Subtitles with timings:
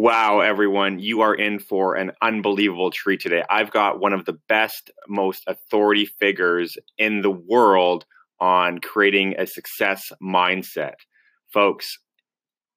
[0.00, 3.42] Wow, everyone, you are in for an unbelievable treat today.
[3.50, 8.04] I've got one of the best, most authority figures in the world
[8.38, 10.94] on creating a success mindset.
[11.52, 11.98] Folks,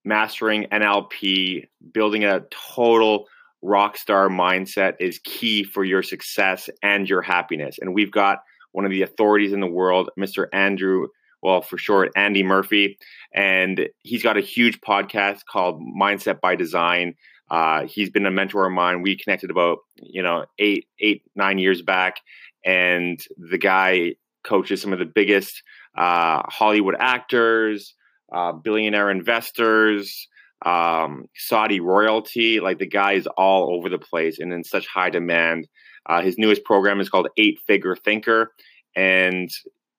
[0.04, 3.28] mastering NLP, building a total
[3.62, 7.78] rock star mindset is key for your success and your happiness.
[7.80, 8.40] And we've got
[8.72, 10.48] one of the authorities in the world, Mr.
[10.54, 11.06] Andrew,
[11.42, 12.98] well, for short, Andy Murphy.
[13.34, 17.16] And he's got a huge podcast called Mindset by Design.
[17.50, 19.02] Uh, he's been a mentor of mine.
[19.02, 22.18] We connected about, you know, eight, eight, nine years back.
[22.64, 25.62] And the guy coaches some of the biggest
[25.98, 27.94] uh, Hollywood actors,
[28.32, 30.28] uh, billionaire investors,
[30.66, 32.60] um, Saudi royalty.
[32.60, 35.68] Like the guy is all over the place and in such high demand.
[36.06, 38.54] Uh, his newest program is called Eight Figure Thinker.
[38.96, 39.50] And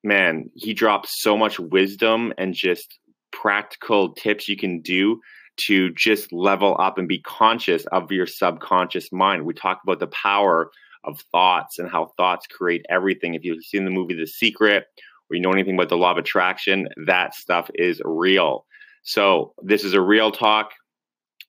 [0.05, 2.99] man, he drops so much wisdom and just
[3.33, 5.21] practical tips you can do
[5.57, 9.45] to just level up and be conscious of your subconscious mind.
[9.45, 10.71] We talk about the power
[11.05, 13.35] of thoughts and how thoughts create everything.
[13.35, 14.85] If you've seen the movie The Secret
[15.31, 18.67] or you know anything about the law of attraction, that stuff is real.
[19.05, 20.71] So, this is a real talk,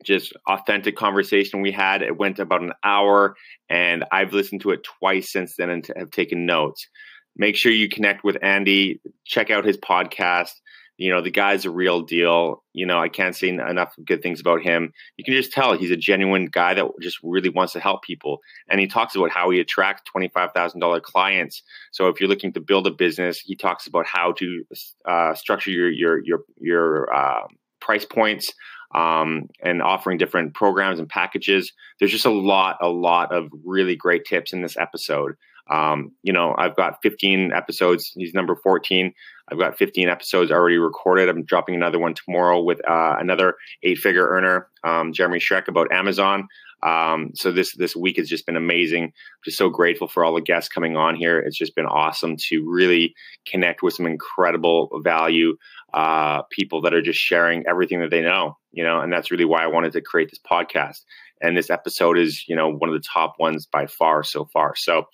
[0.04, 2.02] just authentic conversation we had.
[2.02, 3.36] It went about an hour,
[3.70, 6.88] and I've listened to it twice since then and have taken notes.
[7.36, 10.52] Make sure you connect with Andy, check out his podcast.
[10.98, 12.64] You know the guy's a real deal.
[12.72, 14.94] You know i can't say enough good things about him.
[15.18, 18.40] You can just tell he's a genuine guy that just really wants to help people.
[18.70, 21.64] And he talks about how he attracts $25000 clients.
[21.92, 24.64] So if you're looking to build a business he talks about how to
[25.06, 27.48] uh, structure your your your your uh,
[27.82, 28.54] price points
[28.96, 31.72] um, and offering different programs and packages.
[32.00, 35.34] There's just a lot a lot of really great tips in this episode
[35.70, 38.12] um, you know, I've got 15 episodes.
[38.16, 39.14] He's number 14.
[39.52, 41.30] I've got 15 episodes already recorded.
[41.30, 46.48] I'm dropping another one tomorrow with uh, another eight-figure earner, um, Jeremy Schreck, about Amazon.
[46.84, 49.14] Um, so this this week has just been amazing.
[49.46, 51.40] Just so grateful for all the guests coming on here.
[51.40, 53.16] It's just been awesome to really
[53.48, 55.56] connect with some incredible value
[55.94, 58.58] uh, people that are just sharing everything that they know.
[58.74, 61.02] You know, and that's really why I wanted to create this podcast.
[61.42, 64.76] And this episode is, you know, one of the top ones by far so far.
[64.76, 65.08] So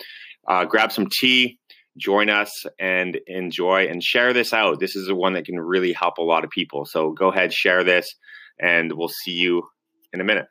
[0.49, 1.59] uh, grab some tea,
[1.95, 4.79] join us, and enjoy and share this out.
[4.79, 6.85] This is the one that can really help a lot of people.
[6.85, 8.13] So go ahead, share this,
[8.59, 9.63] and we'll see you
[10.11, 10.47] in a minute.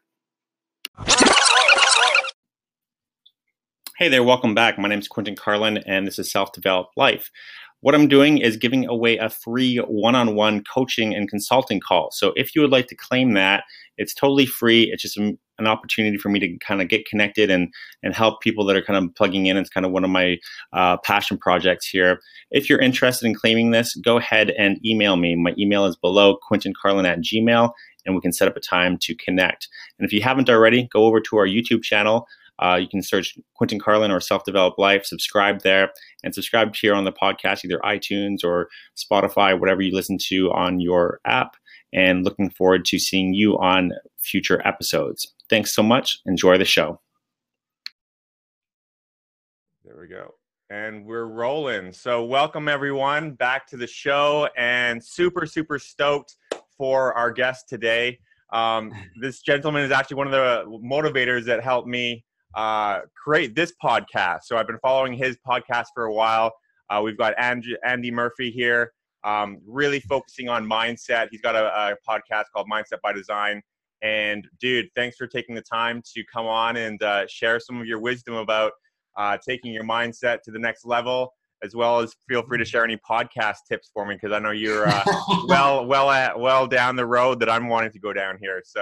[3.99, 4.79] Hey there, welcome back.
[4.79, 7.31] My name is Quentin Carlin, and this is Self Developed Life.
[7.81, 12.11] What I'm doing is giving away a free one on one coaching and consulting call.
[12.13, 13.65] So if you would like to claim that,
[13.97, 14.91] it's totally free.
[14.93, 15.19] It's just
[15.59, 18.83] an opportunity for me to kind of get connected and and help people that are
[18.83, 19.57] kind of plugging in.
[19.57, 20.39] It's kind of one of my
[20.73, 22.21] uh, passion projects here.
[22.51, 25.35] If you're interested in claiming this, go ahead and email me.
[25.35, 27.73] My email is below quentincarlin at gmail,
[28.07, 29.69] and we can set up a time to connect.
[29.99, 32.27] And if you haven't already, go over to our YouTube channel.
[32.61, 35.93] Uh, you can search Quentin Carlin or Self Developed Life, subscribe there,
[36.25, 40.81] and subscribe here on the podcast, either iTunes or Spotify, whatever you listen to on
[40.81, 41.57] your app.
[41.93, 45.35] And looking forward to seeing you on future episodes.
[45.49, 46.19] Thanks so much.
[46.27, 47.01] Enjoy the show.
[49.85, 50.35] There we go.
[50.71, 51.93] And we're rolling.
[51.93, 56.37] So, welcome everyone back to the show, and super, super stoked
[56.77, 58.19] for our guest today.
[58.53, 63.73] Um, this gentleman is actually one of the motivators that helped me uh, create this
[63.83, 64.41] podcast.
[64.45, 66.53] So I've been following his podcast for a while.
[66.91, 68.93] Uh, we've got Andy, Andy Murphy here,
[69.25, 71.29] um, really focusing on mindset.
[71.31, 73.61] He's got a, a, podcast called Mindset by Design.
[74.03, 77.87] And dude, thanks for taking the time to come on and uh, share some of
[77.87, 78.73] your wisdom about
[79.17, 81.33] uh, taking your mindset to the next level,
[81.65, 84.53] as well as feel free to share any podcast tips for me because I know
[84.53, 85.03] you're uh,
[85.49, 88.63] well, well, at, well down the road that I'm wanting to go down here.
[88.65, 88.81] So,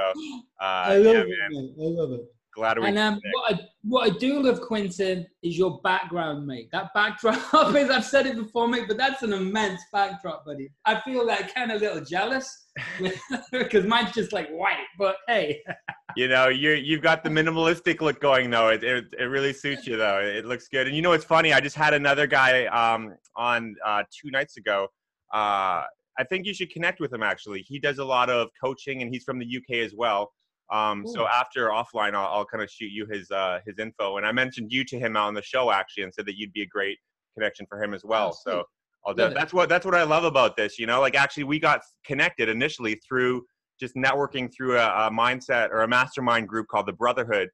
[0.60, 1.50] uh, I love yeah, it, man.
[1.50, 1.74] man.
[1.80, 2.35] I love it.
[2.56, 2.86] Glad we.
[2.86, 6.70] And um, what, I, what I do love, Quentin, is your background, mate.
[6.72, 7.36] That backdrop
[7.76, 10.70] is, I've said it before, mate, but that's an immense backdrop, buddy.
[10.86, 12.68] I feel like kind of a little jealous
[13.52, 15.62] because mine's just like white, but hey.
[16.16, 18.70] you know, you you've got the minimalistic look going though.
[18.70, 20.20] It, it, it really suits you though.
[20.20, 20.86] It looks good.
[20.86, 21.52] And you know what's funny?
[21.52, 24.88] I just had another guy um, on uh, two nights ago.
[25.34, 25.82] Uh,
[26.18, 27.60] I think you should connect with him actually.
[27.68, 30.32] He does a lot of coaching and he's from the UK as well.
[30.72, 34.16] Um, so after offline, I'll, I'll kind of shoot you his uh, his info.
[34.16, 36.62] And I mentioned you to him on the show actually, and said that you'd be
[36.62, 36.98] a great
[37.34, 38.32] connection for him as well.
[38.32, 38.64] Oh, so
[39.06, 40.78] I'll do, that's what that's what I love about this.
[40.78, 43.44] You know, like actually we got connected initially through
[43.78, 47.48] just networking through a, a mindset or a mastermind group called the Brotherhood.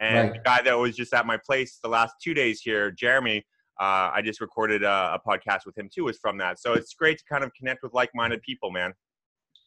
[0.00, 0.32] And right.
[0.34, 3.38] the guy that was just at my place the last two days here, Jeremy,
[3.80, 6.04] uh, I just recorded a, a, podcast with him too.
[6.04, 8.92] Was from that, so it's great to kind of connect with like-minded people, man.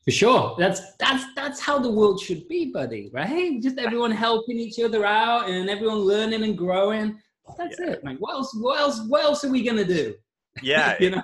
[0.06, 0.56] For sure.
[0.58, 3.12] That's that's that's how the world should be, buddy.
[3.14, 3.62] Right?
[3.62, 7.20] Just everyone helping each other out and everyone learning and growing.
[7.58, 7.92] That's yeah.
[7.92, 8.18] it, man.
[8.20, 8.56] What else?
[8.60, 9.02] What else?
[9.08, 10.16] What else are we gonna do?
[10.64, 11.24] Yeah, you know.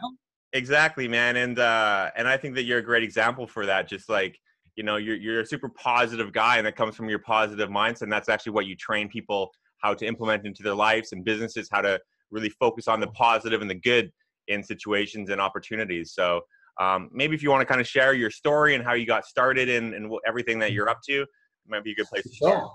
[0.54, 1.38] Exactly, man.
[1.38, 3.90] And uh, and I think that you're a great example for that.
[3.90, 4.38] Just like
[4.76, 8.04] you know, you're you're a super positive guy, and that comes from your positive mindset.
[8.04, 11.70] And that's actually what you train people how to implement into their lives and businesses,
[11.72, 12.00] how to
[12.32, 14.12] really focus on the positive and the good
[14.48, 16.14] in situations and opportunities.
[16.14, 16.42] So
[16.80, 19.26] um, maybe if you want to kind of share your story and how you got
[19.26, 21.28] started and, and everything that you're up to, it
[21.68, 22.60] might be a good place to start.
[22.60, 22.72] Sure.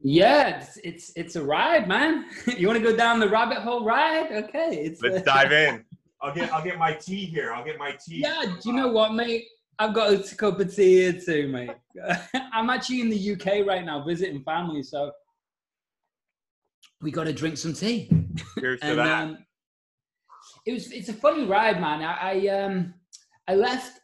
[0.00, 2.26] Yeah, it's, it's, it's a ride, man.
[2.58, 4.30] you want to go down the rabbit hole ride?
[4.32, 5.84] Okay, it's let's dive in.
[6.22, 7.52] I'll get I'll get my tea here.
[7.52, 8.20] I'll get my tea.
[8.22, 9.44] Yeah, do you know what, mate?
[9.78, 11.70] I've got a cup of tea here too, mate.
[12.52, 15.12] I'm actually in the UK right now visiting family, so
[17.02, 18.10] we got to drink some tea.
[18.58, 19.22] Cheers and, to that.
[19.22, 19.38] Um,
[20.64, 22.02] it was it's a funny ride, man.
[22.02, 22.94] I, I um
[23.48, 24.00] I left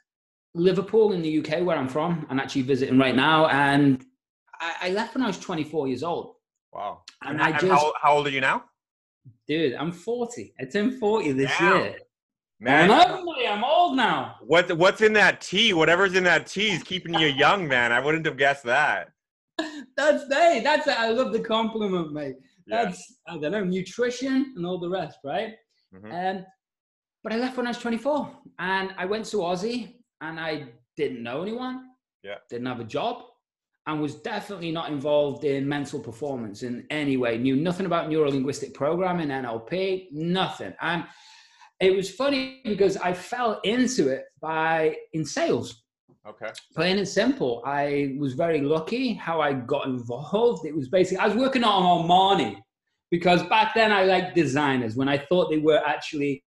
[0.54, 2.26] Liverpool in the UK, where I'm from.
[2.28, 4.04] I'm actually visiting right now, and
[4.60, 6.34] I, I left when I was 24 years old.
[6.72, 7.02] Wow!
[7.22, 8.64] And, and I just how, how, old are you now?
[9.46, 10.54] Dude, I'm 40.
[10.60, 11.76] I turned 40 this Damn.
[11.76, 11.96] year.
[12.60, 14.36] Man, I'm old now.
[14.40, 15.72] What what's in that tea?
[15.72, 17.90] Whatever's in that tea is keeping you young, man.
[17.90, 19.10] I wouldn't have guessed that.
[19.96, 22.36] that's hey, that's I love the compliment, mate.
[22.68, 23.34] That's yeah.
[23.34, 25.54] I don't know nutrition and all the rest, right?
[25.94, 26.38] Mm-hmm.
[26.38, 26.46] Um,
[27.22, 31.22] but I left when I was 24 and I went to Aussie and I didn't
[31.22, 31.90] know anyone.
[32.22, 32.36] Yeah.
[32.50, 33.24] Didn't have a job
[33.86, 37.38] and was definitely not involved in mental performance in any way.
[37.38, 40.72] Knew nothing about neurolinguistic programming, NLP, nothing.
[40.80, 41.04] And
[41.80, 45.82] it was funny because I fell into it by in sales.
[46.26, 46.50] Okay.
[46.76, 47.62] Plain and simple.
[47.66, 50.64] I was very lucky how I got involved.
[50.64, 52.56] It was basically I was working on Armani
[53.10, 56.44] because back then I liked designers when I thought they were actually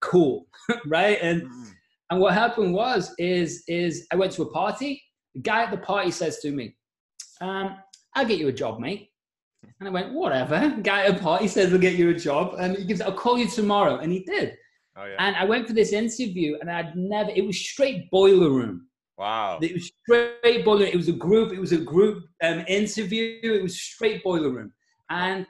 [0.00, 0.46] cool,
[0.86, 1.18] right?
[1.20, 1.70] And mm-hmm.
[2.10, 5.02] and what happened was is is I went to a party.
[5.34, 6.76] The guy at the party says to me,
[7.40, 7.76] um,
[8.14, 9.10] "I'll get you a job, mate."
[9.80, 12.76] And I went, "Whatever." Guy at a party says, "I'll get you a job," and
[12.76, 14.56] he gives, "I'll call you tomorrow," and he did.
[14.96, 15.16] Oh, yeah.
[15.20, 17.30] And I went for this interview, and I'd never.
[17.30, 18.86] It was straight boiler room.
[19.16, 19.58] Wow.
[19.60, 20.86] It was straight boiler.
[20.86, 21.52] It was a group.
[21.52, 23.38] It was a group um, interview.
[23.42, 24.72] It was straight boiler room,
[25.10, 25.46] and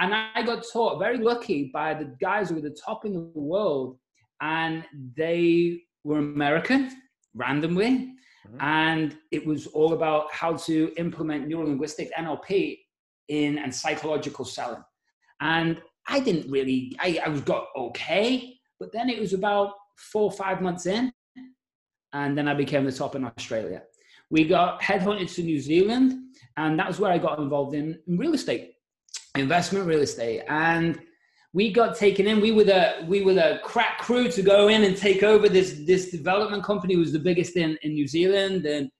[0.00, 3.20] and I got taught, very lucky, by the guys who were the top in the
[3.34, 3.98] world,
[4.40, 4.82] and
[5.14, 6.90] they were American
[7.34, 8.14] randomly.
[8.48, 8.56] Mm-hmm.
[8.60, 12.78] And it was all about how to implement neurolinguistic NLP
[13.28, 14.82] in and psychological selling.
[15.42, 20.22] And I didn't really, I, I was got okay, but then it was about four
[20.22, 21.12] or five months in,
[22.14, 23.82] and then I became the top in Australia.
[24.30, 26.14] We got headhunted to New Zealand,
[26.56, 28.72] and that was where I got involved in real estate
[29.36, 30.42] investment real estate.
[30.48, 31.00] And
[31.52, 32.40] we got taken in.
[32.40, 35.82] We were the we were the crack crew to go in and take over this
[35.86, 36.94] this development company.
[36.94, 38.66] It was the biggest in, in New Zealand.
[38.66, 38.90] And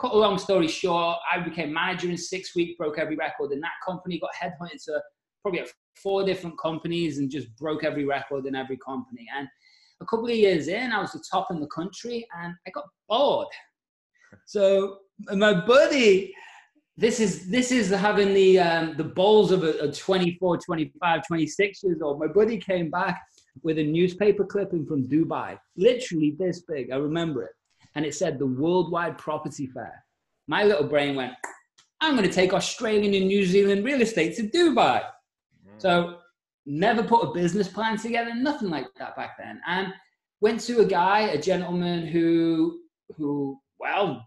[0.00, 3.60] cut a long story short, I became manager in six weeks, broke every record in
[3.60, 5.00] that company, got headhunted to
[5.42, 5.64] probably
[6.02, 9.26] four different companies and just broke every record in every company.
[9.36, 9.48] And
[10.00, 12.84] a couple of years in, I was the top in the country and I got
[13.08, 13.48] bored.
[14.44, 14.98] So
[15.32, 16.34] my buddy
[16.96, 21.82] this is this is having the um, the balls of a, a 24 25 26
[21.82, 22.18] years old.
[22.18, 23.22] My buddy came back
[23.62, 25.58] with a newspaper clipping from dubai.
[25.76, 26.90] Literally this big.
[26.90, 27.52] I remember it.
[27.94, 30.04] And it said the worldwide property fair.
[30.48, 31.32] My little brain went
[32.00, 35.02] i'm going to take australian and new zealand real estate to dubai.
[35.02, 35.78] Mm.
[35.78, 36.18] so
[36.66, 39.60] never put a business plan together nothing like that back then.
[39.66, 39.92] And
[40.40, 42.80] went to a guy a gentleman who
[43.16, 44.26] who well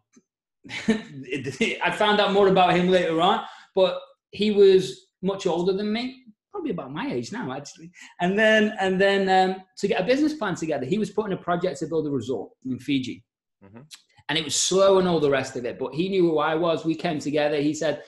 [0.88, 3.44] I found out more about him later on,
[3.76, 4.00] but
[4.32, 7.92] he was much older than me, probably about my age now, actually.
[8.22, 11.38] And then, and then um, to get a business plan together, he was putting a
[11.38, 13.24] project to build a resort in Fiji.
[13.64, 13.82] Mm-hmm.
[14.28, 16.56] And it was slow and all the rest of it, but he knew who I
[16.56, 16.86] was.
[16.86, 17.58] We came together.
[17.58, 18.04] He said,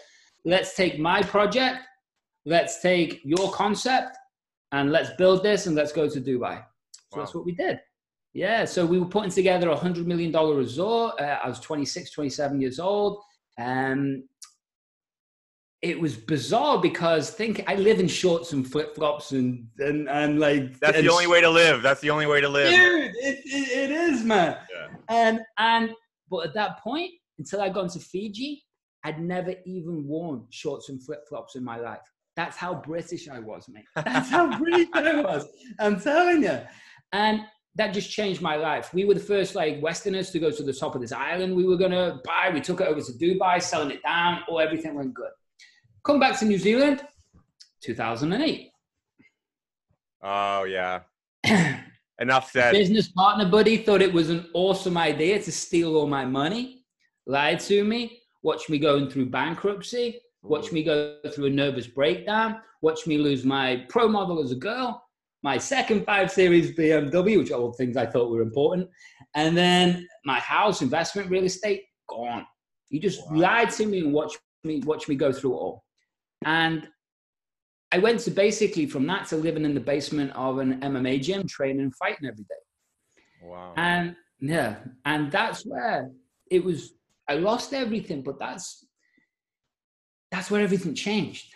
[0.46, 1.79] let's take my project,
[2.46, 4.17] let's take your concept,
[4.72, 6.63] and let's build this and let's go to Dubai.
[7.10, 7.24] So wow.
[7.24, 7.79] that's what we did.
[8.33, 11.19] Yeah, so we were putting together a $100 million resort.
[11.19, 13.21] Uh, I was 26, 27 years old.
[13.59, 14.23] Um,
[15.81, 20.39] it was bizarre because think I live in shorts and flip flops and, and and
[20.39, 21.81] like that's and, the only way to live.
[21.81, 23.15] That's the only way to live, dude.
[23.15, 24.57] It, it, it is, man.
[24.71, 24.88] Yeah.
[25.09, 25.91] And and
[26.29, 28.63] but at that point, until I got to Fiji,
[29.03, 32.00] I'd never even worn shorts and flip flops in my life.
[32.35, 33.85] That's how British I was, mate.
[33.95, 35.47] That's how British I was.
[35.79, 36.59] I'm telling you.
[37.11, 37.41] And
[37.75, 38.94] that just changed my life.
[38.94, 41.66] We were the first like Westerners to go to the top of this island we
[41.66, 42.51] were gonna buy.
[42.54, 44.42] We took it over to Dubai, selling it down.
[44.48, 45.32] All everything went good.
[46.04, 47.01] Come back to New Zealand,
[47.82, 48.70] 2008.
[50.24, 51.01] Oh yeah.
[52.20, 52.74] Enough said.
[52.74, 56.84] Business partner buddy thought it was an awesome idea to steal all my money,
[57.25, 62.58] lied to me, watched me going through bankruptcy, watched me go through a nervous breakdown,
[62.82, 65.04] watched me lose my pro model as a girl,
[65.43, 68.89] my second 5 Series BMW, which are all things I thought were important,
[69.36, 72.45] and then my house, investment, real estate, gone.
[72.89, 73.39] He just wow.
[73.39, 75.83] lied to me and watched me watch me go through it all.
[76.45, 76.88] And
[77.91, 81.48] I went to basically from that to living in the basement of an MMA gym,
[81.48, 82.55] training and fighting every day.
[83.43, 83.74] Wow.
[83.75, 86.12] And yeah, and that's where
[86.50, 86.93] it was.
[87.27, 88.86] I lost everything, but that's
[90.31, 91.53] that's where everything changed.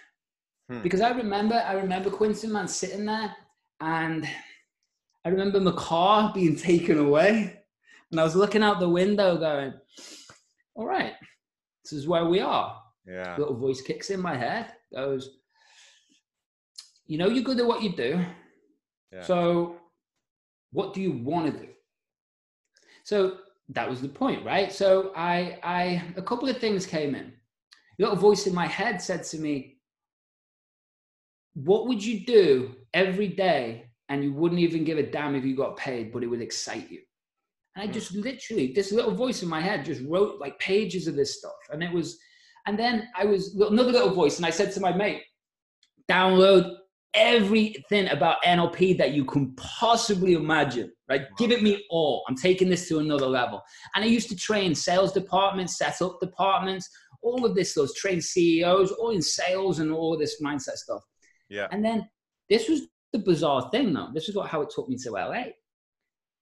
[0.69, 0.81] Hmm.
[0.81, 3.35] Because I remember, I remember Quentin man sitting there,
[3.81, 4.27] and
[5.23, 7.61] I remember my car being taken away,
[8.11, 9.73] and I was looking out the window, going,
[10.75, 11.13] "All right,
[11.83, 13.35] this is where we are." Yeah.
[13.37, 15.37] Little voice kicks in my head, goes,
[17.07, 18.25] "You know, you're good at what you do.
[19.11, 19.23] Yeah.
[19.23, 19.77] So,
[20.71, 21.69] what do you want to do?"
[23.03, 23.37] So
[23.69, 24.73] that was the point, right?
[24.73, 27.33] So I, I, a couple of things came in
[27.97, 29.77] little voice in my head said to me,
[31.53, 35.55] What would you do every day and you wouldn't even give a damn if you
[35.55, 37.01] got paid, but it would excite you?
[37.75, 37.93] And I hmm.
[37.93, 41.53] just literally, this little voice in my head just wrote like pages of this stuff.
[41.71, 42.17] And it was,
[42.65, 45.21] and then I was another little voice, and I said to my mate,
[46.09, 46.71] download
[47.13, 51.23] everything about NLP that you can possibly imagine, right?
[51.37, 52.23] Give it me all.
[52.27, 53.61] I'm taking this to another level.
[53.95, 56.89] And I used to train sales departments, set up departments,
[57.21, 61.01] all of this, those trained CEOs, all in sales and all this mindset stuff.
[61.49, 61.67] Yeah.
[61.71, 62.07] And then
[62.49, 64.09] this was the bizarre thing, though.
[64.13, 65.43] This is what how it took me to LA.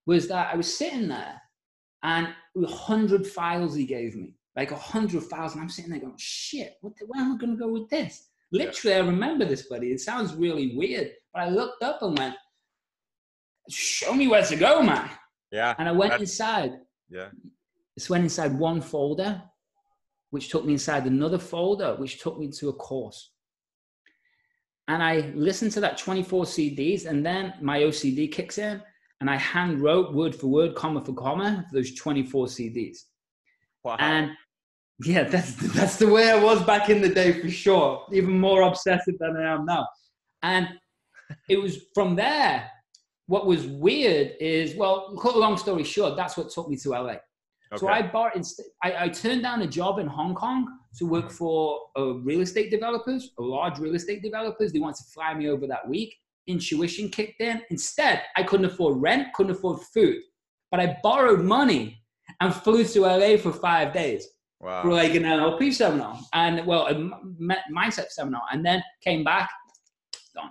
[0.05, 1.41] Was that I was sitting there
[2.03, 2.27] and
[2.62, 6.17] a hundred files he gave me, like a hundred files, and I'm sitting there going,
[6.17, 9.03] "Shit, what the, where am I going to go with this?" Literally, yeah.
[9.03, 9.91] I remember this, buddy.
[9.91, 12.36] It sounds really weird, but I looked up and went,
[13.69, 15.10] "Show me where to go, man."
[15.51, 15.75] Yeah.
[15.77, 16.74] And I went inside.
[17.10, 17.29] Yeah.
[17.98, 19.43] Just went inside one folder
[20.33, 23.32] which took me inside another folder, which took me to a course.
[24.87, 28.81] And I listened to that 24 CDs, and then my OCD kicks in,
[29.21, 32.97] and I hand wrote word for word, comma for comma, those 24 CDs.
[33.83, 33.95] Wow.
[33.99, 34.31] And
[35.05, 38.05] yeah, that's that's the way I was back in the day for sure.
[38.11, 39.87] Even more obsessive than I am now.
[40.41, 40.67] And
[41.49, 42.69] it was from there.
[43.27, 46.89] What was weird is, well, cut a long story short, that's what took me to
[46.89, 47.15] LA.
[47.74, 47.80] Okay.
[47.80, 48.34] So I bought,
[48.84, 51.34] I, I turned down a job in Hong Kong to work mm-hmm.
[51.34, 54.72] for uh, real estate developers, a large real estate developers.
[54.72, 56.15] They wanted to fly me over that week.
[56.46, 57.62] Intuition kicked in.
[57.72, 60.22] Instead, I couldn't afford rent, couldn't afford food,
[60.70, 62.03] but I borrowed money
[62.42, 64.27] and flew to LA for five days
[64.60, 64.82] wow.
[64.82, 66.96] for like an NLP seminar and well, a
[67.72, 69.50] mindset seminar, and then came back.
[70.36, 70.50] Done.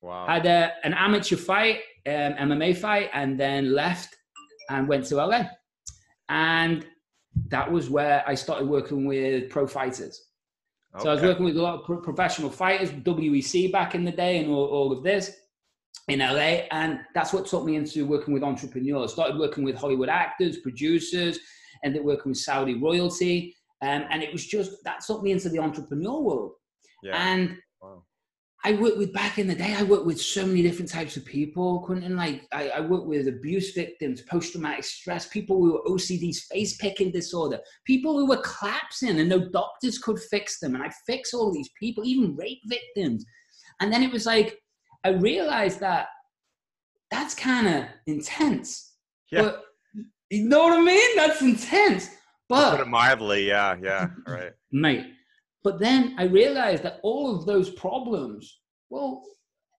[0.00, 0.26] Wow.
[0.26, 4.16] Had a, an amateur fight, um, MMA fight, and then left
[4.70, 5.44] and went to LA.
[6.28, 6.86] And
[7.48, 10.28] that was where I started working with pro fighters.
[10.94, 11.02] Okay.
[11.02, 14.12] So I was working with a lot of pro- professional fighters, WEC back in the
[14.12, 15.36] day, and all, all of this
[16.08, 16.66] in LA.
[16.70, 19.12] And that's what took me into working with entrepreneurs.
[19.12, 21.38] Started working with Hollywood actors, producers,
[21.82, 23.54] ended then working with Saudi royalty.
[23.82, 26.52] Um, and it was just that took me into the entrepreneur world.
[27.02, 27.16] Yeah.
[27.16, 27.58] And
[28.66, 29.74] I worked with back in the day.
[29.76, 31.80] I worked with so many different types of people.
[31.80, 36.78] Quentin, like I, I worked with abuse victims, post-traumatic stress, people who were OCD's face
[36.78, 40.74] picking disorder, people who were collapsing and no doctors could fix them.
[40.74, 43.26] And I fix all these people, even rape victims.
[43.80, 44.58] And then it was like
[45.04, 46.06] I realized that
[47.10, 48.94] that's kind of intense.
[49.30, 49.42] Yeah.
[49.42, 49.64] But
[50.30, 51.16] you know what I mean?
[51.16, 52.08] That's intense.
[52.48, 54.52] But put it mildly, yeah, yeah, right.
[54.72, 55.06] Mate,
[55.64, 59.24] but then I realized that all of those problems, well,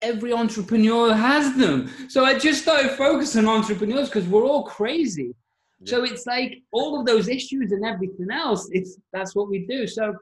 [0.02, 1.90] every entrepreneur has them.
[2.10, 5.36] So I just started focusing on entrepreneurs because we're all crazy.
[5.80, 5.92] Yeah.
[5.92, 9.86] So it's like all of those issues and everything else, it's that's what we do.
[9.86, 10.16] So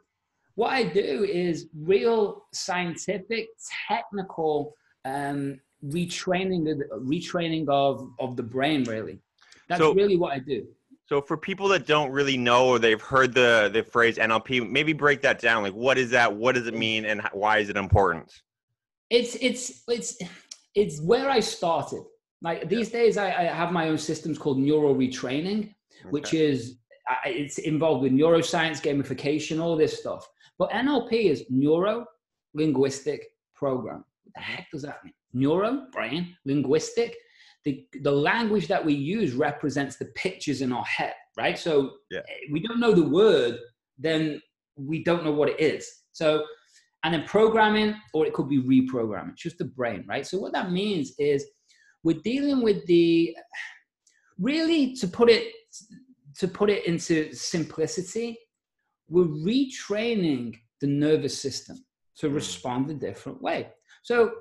[0.56, 3.48] what I do is real scientific,
[3.88, 9.20] technical um, retraining, retraining of, of the brain, really.
[9.70, 10.68] That's so, really what I do.
[11.14, 14.94] So for people that don't really know or they've heard the the phrase NLP, maybe
[14.94, 15.62] break that down.
[15.62, 16.36] Like, what is that?
[16.36, 18.34] What does it mean, and why is it important?
[19.12, 20.18] It's it's it's
[20.74, 22.04] it's where I started.
[22.42, 26.10] Like these days, I, I have my own systems called neuro retraining, okay.
[26.10, 26.80] which is
[27.26, 30.28] it's involved with neuroscience, gamification, all this stuff.
[30.58, 32.08] But NLP is neuro
[32.56, 34.04] linguistic program.
[34.24, 35.14] What the heck does that mean?
[35.32, 37.16] Neuro, brain, linguistic
[37.66, 41.58] the, the language that we use represents the pictures in our head, right?
[41.58, 42.22] So yeah.
[42.52, 43.58] we don't know the word,
[43.98, 44.42] then
[44.76, 45.88] we don't know what it is.
[46.12, 46.46] So,
[47.04, 50.26] and then programming, or it could be reprogramming, just the brain, right?
[50.26, 51.46] So what that means is
[52.04, 53.36] we're dealing with the
[54.40, 55.52] really to put it
[56.38, 58.38] to put it into simplicity,
[59.08, 61.78] we're retraining the nervous system
[62.18, 62.36] to hmm.
[62.36, 63.70] respond a different way.
[64.02, 64.32] So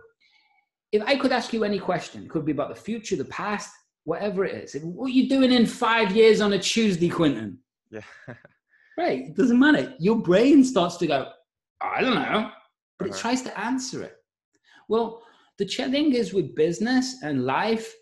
[0.93, 3.71] if I could ask you any question, it could be about the future, the past,
[4.05, 4.77] whatever it is.
[4.83, 7.59] What are you doing in five years on a Tuesday, Quentin?
[7.91, 8.03] Yeah.
[8.99, 9.23] right.
[9.29, 9.95] It doesn't matter.
[9.99, 11.31] Your brain starts to go,
[11.81, 12.51] I don't know,
[12.99, 13.17] but uh-huh.
[13.17, 14.17] it tries to answer it.
[14.89, 15.23] Well,
[15.59, 17.93] the thing is with business and life,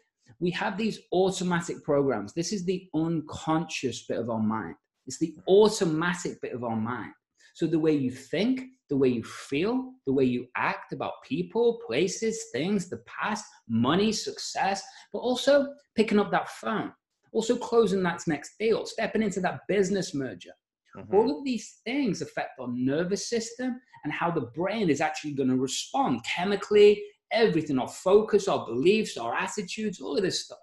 [0.41, 2.33] we have these automatic programs.
[2.33, 4.75] This is the unconscious bit of our mind.
[5.07, 7.13] It's the automatic bit of our mind.
[7.55, 11.81] So the way you think, the way you feel, the way you act about people,
[11.87, 16.93] places, things, the past, money, success, but also picking up that phone,
[17.33, 20.53] also closing that next deal, stepping into that business merger.
[20.97, 21.15] Mm-hmm.
[21.15, 25.51] All of these things affect our nervous system and how the brain is actually going
[25.51, 27.01] to respond chemically,
[27.33, 30.59] everything, our focus, our beliefs, our attitudes, all of this stuff.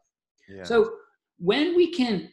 [0.49, 0.63] Yeah.
[0.63, 0.91] So
[1.39, 2.29] when we can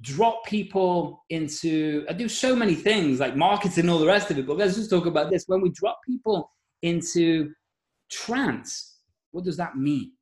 [0.00, 4.46] drop people into, I do so many things like marketing, all the rest of it,
[4.46, 5.44] but let's just talk about this.
[5.46, 6.50] When we drop people
[6.82, 7.50] into
[8.10, 8.98] trance,
[9.30, 10.12] what does that mean?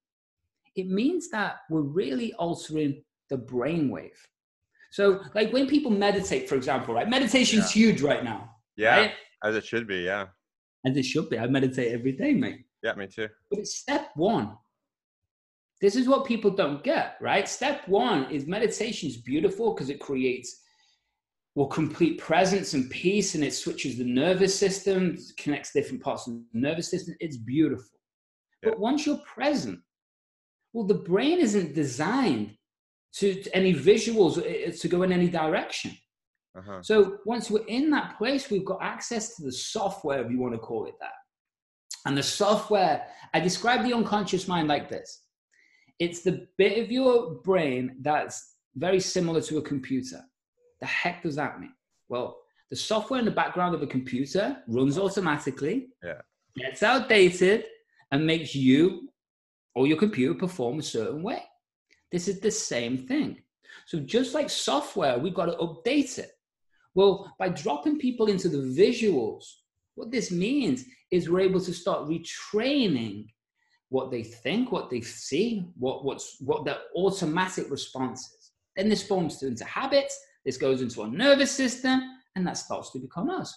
[0.76, 4.10] It means that we're really altering the brainwave.
[4.90, 7.08] So, like when people meditate, for example, right?
[7.08, 7.86] Meditation's yeah.
[7.86, 8.50] huge right now.
[8.76, 9.12] Yeah, right?
[9.44, 9.98] as it should be.
[9.98, 10.26] Yeah,
[10.86, 11.38] as it should be.
[11.38, 12.64] I meditate every day, mate.
[12.82, 13.28] Yeah, me too.
[13.50, 14.56] But it's step one.
[15.80, 17.48] This is what people don't get, right?
[17.48, 20.62] Step one is meditation is beautiful because it creates
[21.54, 26.34] well complete presence and peace, and it switches the nervous system, connects different parts of
[26.34, 27.14] the nervous system.
[27.20, 27.98] It's beautiful.
[28.62, 28.70] Yeah.
[28.70, 29.80] But once you're present,
[30.72, 32.56] well, the brain isn't designed
[33.14, 35.92] to, to any visuals uh, uh, to go in any direction.
[36.56, 36.82] Uh-huh.
[36.82, 40.54] So once we're in that place, we've got access to the software, if you want
[40.54, 41.12] to call it that.
[42.06, 45.25] And the software, I describe the unconscious mind like this
[45.98, 50.20] it's the bit of your brain that's very similar to a computer.
[50.80, 51.72] The heck does that mean?
[52.08, 52.38] Well,
[52.70, 56.20] the software in the background of a computer runs automatically, yeah.
[56.56, 57.64] gets outdated,
[58.10, 59.08] and makes you
[59.74, 61.42] or your computer perform a certain way.
[62.12, 63.42] This is the same thing.
[63.86, 66.30] So just like software, we've got to update it.
[66.94, 69.44] Well, by dropping people into the visuals,
[69.94, 73.26] what this means is we're able to start retraining
[73.88, 78.52] what they think, what they see, what what's what their automatic responses.
[78.76, 80.18] Then this forms into habits.
[80.44, 82.00] This goes into our nervous system,
[82.34, 83.56] and that starts to become us.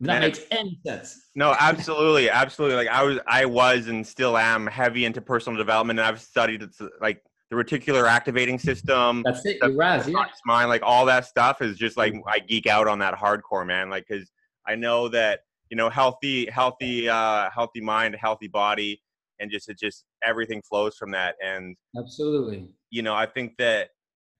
[0.00, 1.28] that and makes any sense.
[1.34, 2.76] No, absolutely, absolutely.
[2.76, 6.62] Like I was, I was, and still am heavy into personal development, and I've studied
[6.62, 9.22] it's like the reticular activating system.
[9.24, 9.58] That's it.
[9.62, 10.06] You're right.
[10.06, 10.24] Yeah.
[10.44, 12.22] Mind, like all that stuff is just like mm.
[12.26, 13.90] I geek out on that hardcore, man.
[13.90, 14.30] Like because
[14.66, 15.40] I know that
[15.70, 19.00] you know healthy healthy uh healthy mind healthy body
[19.40, 21.36] and just it just everything flows from that.
[21.44, 22.68] And absolutely.
[22.90, 23.90] you know i think that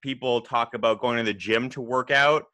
[0.02, 2.46] people talk about going to the gym to work out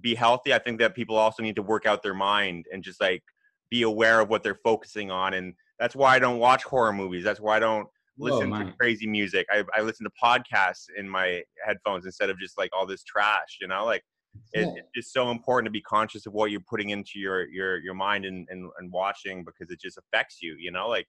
[0.00, 0.54] be healthy.
[0.54, 3.22] I think that people also need to work out their mind and just like
[3.70, 5.34] be aware of what they're focusing on.
[5.34, 7.24] And that's why i don't watch horror movies.
[7.24, 9.46] That's why i don't listen Whoa, to crazy music.
[9.50, 13.58] I, I listen to podcasts in my headphones instead of just like all this trash
[13.60, 13.84] you know?
[13.84, 14.02] Like
[14.52, 14.82] it, yeah.
[14.94, 18.24] it's so important to be conscious of what you're putting into your your your mind
[18.24, 21.06] and, and and watching because it just affects you you know like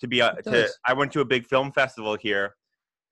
[0.00, 2.54] to be uh, a, to i went to a big film festival here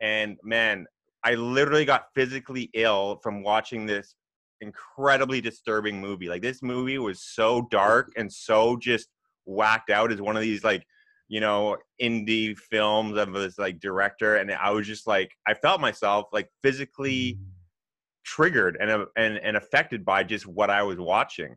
[0.00, 0.86] and man
[1.24, 4.14] i literally got physically ill from watching this
[4.60, 9.08] incredibly disturbing movie like this movie was so dark and so just
[9.46, 10.84] whacked out as one of these like
[11.28, 15.80] you know indie films of this like director and i was just like i felt
[15.80, 17.38] myself like physically
[18.30, 21.56] triggered and uh, and and affected by just what I was watching.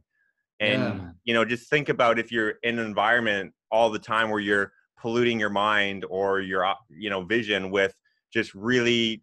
[0.60, 1.10] And yeah.
[1.24, 4.72] you know, just think about if you're in an environment all the time where you're
[5.00, 7.94] polluting your mind or your uh, you know vision with
[8.34, 9.22] just really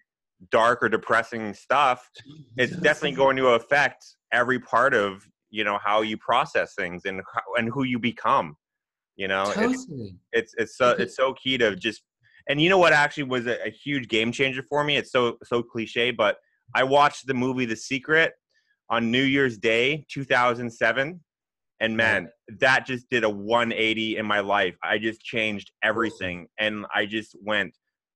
[0.53, 2.09] dark or depressing stuff,
[2.57, 7.21] it's definitely going to affect every part of you know how you process things and
[7.57, 8.57] and who you become.
[9.17, 9.75] You know, totally.
[9.75, 12.03] it's it's it's so, it's so key to just
[12.49, 14.97] and you know what actually was a, a huge game changer for me.
[14.97, 16.37] It's so so cliche, but
[16.75, 18.33] I watched the movie The Secret
[18.89, 21.21] on New Year's Day 2007
[21.81, 22.29] and man
[22.59, 24.77] that just did a 180 in my life.
[24.83, 27.75] I just changed everything and i just went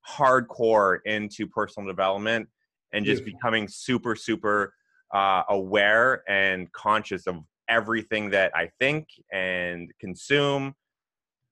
[0.09, 2.49] hardcore into personal development
[2.93, 4.75] and just becoming super super
[5.15, 7.37] uh, aware and conscious of
[7.69, 10.75] everything that i think and consume.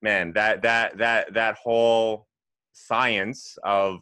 [0.02, 2.26] Man that that that that whole
[2.72, 4.00] science of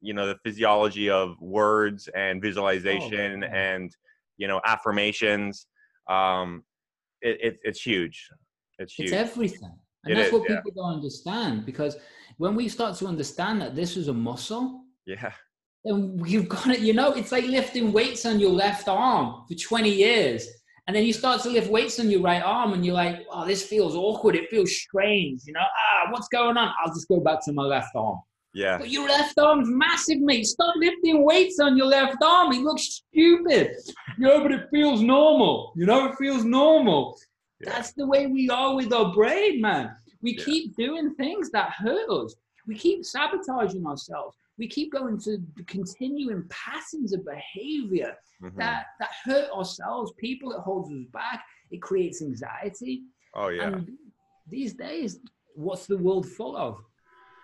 [0.00, 3.94] you know the physiology of words and visualization oh, and
[4.36, 5.66] you know affirmations
[6.08, 6.62] um
[7.22, 8.28] it, it, it's huge
[8.78, 9.72] it's huge it's everything
[10.04, 10.82] and it that's is, what people yeah.
[10.82, 11.96] don't understand because
[12.40, 15.32] when we start to understand that this is a muscle, yeah,
[15.84, 16.80] and you've got it.
[16.80, 20.46] You know, it's like lifting weights on your left arm for 20 years.
[20.86, 23.46] And then you start to lift weights on your right arm and you're like, oh,
[23.46, 24.34] this feels awkward.
[24.34, 25.42] It feels strange.
[25.44, 26.72] You know, ah, what's going on?
[26.82, 28.18] I'll just go back to my left arm.
[28.52, 28.78] Yeah.
[28.78, 30.46] But your left arm's massive, mate.
[30.46, 32.52] Stop lifting weights on your left arm.
[32.52, 33.76] It looks stupid.
[34.18, 35.72] No, but it feels normal.
[35.76, 37.18] You know, it feels normal.
[37.60, 37.70] Yeah.
[37.72, 39.94] That's the way we are with our brain, man.
[40.20, 40.44] We yeah.
[40.44, 42.34] keep doing things that hurt us.
[42.66, 48.56] We keep sabotaging ourselves we keep going to continuing patterns of behavior mm-hmm.
[48.58, 53.02] that that hurt ourselves people it holds us back it creates anxiety
[53.34, 53.88] oh yeah and
[54.48, 55.18] these days
[55.54, 56.78] what's the world full of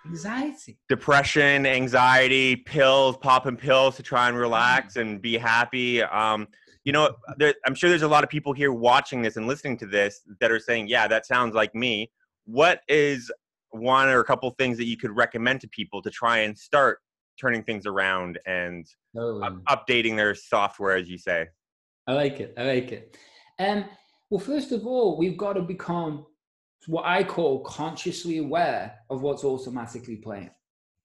[0.09, 6.47] anxiety depression anxiety pills popping pills to try and relax and be happy um,
[6.85, 9.77] you know there, i'm sure there's a lot of people here watching this and listening
[9.77, 12.11] to this that are saying yeah that sounds like me
[12.45, 13.31] what is
[13.71, 17.01] one or a couple things that you could recommend to people to try and start
[17.39, 21.47] turning things around and updating their software, as you say.
[22.07, 22.55] I like it.
[22.57, 23.17] I like it.
[23.59, 23.91] And um,
[24.31, 26.27] well, first of all, we've got to become
[26.87, 30.51] what I call consciously aware of what's automatically playing,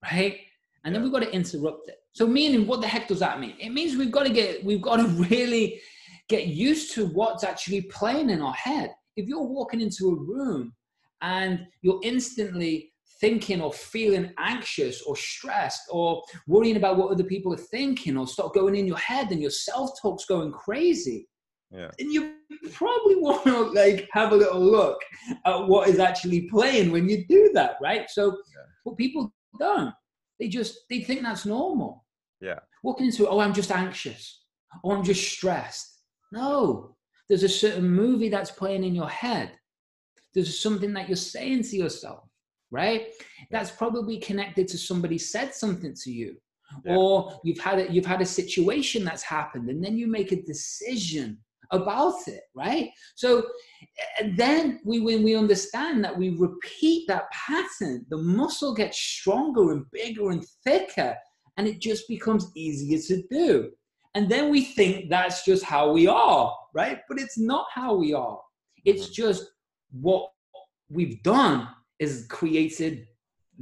[0.04, 0.40] right?
[0.84, 1.98] And then we've got to interrupt it.
[2.14, 3.56] So, meaning, what the heck does that mean?
[3.60, 5.82] It means we've got to get, we've got to really
[6.28, 8.92] get used to what's actually playing in our head.
[9.16, 10.74] If you're walking into a room
[11.22, 17.54] and you're instantly thinking or feeling anxious or stressed or worrying about what other people
[17.54, 21.28] are thinking or start going in your head and your self-talk's going crazy
[21.72, 21.90] yeah.
[22.00, 22.36] and you
[22.74, 25.02] probably want to like have a little look
[25.46, 28.64] at what is actually playing when you do that right so yeah.
[28.84, 29.94] what people don't
[30.40, 32.06] they just they think that's normal
[32.40, 34.44] yeah walking into oh i'm just anxious
[34.84, 36.00] or i'm just stressed
[36.32, 36.96] no
[37.30, 39.52] there's a certain movie that's playing in your head
[40.34, 42.32] there's something that you're saying to yourself
[42.72, 43.08] right?
[43.52, 46.38] That's probably connected to somebody said something to you.
[46.86, 46.96] Yeah.
[46.96, 50.42] Or you've had a, you've had a situation that's happened, and then you make a
[50.42, 51.38] decision
[51.72, 52.90] about it, right?
[53.16, 53.44] So
[54.36, 59.86] then we when we understand that we repeat that pattern, the muscle gets stronger and
[59.92, 61.16] bigger and thicker,
[61.58, 63.72] and it just becomes easier to do.
[64.14, 67.00] And then we think that's just how we are, right?
[67.08, 68.40] But it's not how we are.
[68.84, 69.14] It's mm-hmm.
[69.14, 69.52] just
[69.92, 70.32] what
[70.90, 73.08] we've done is created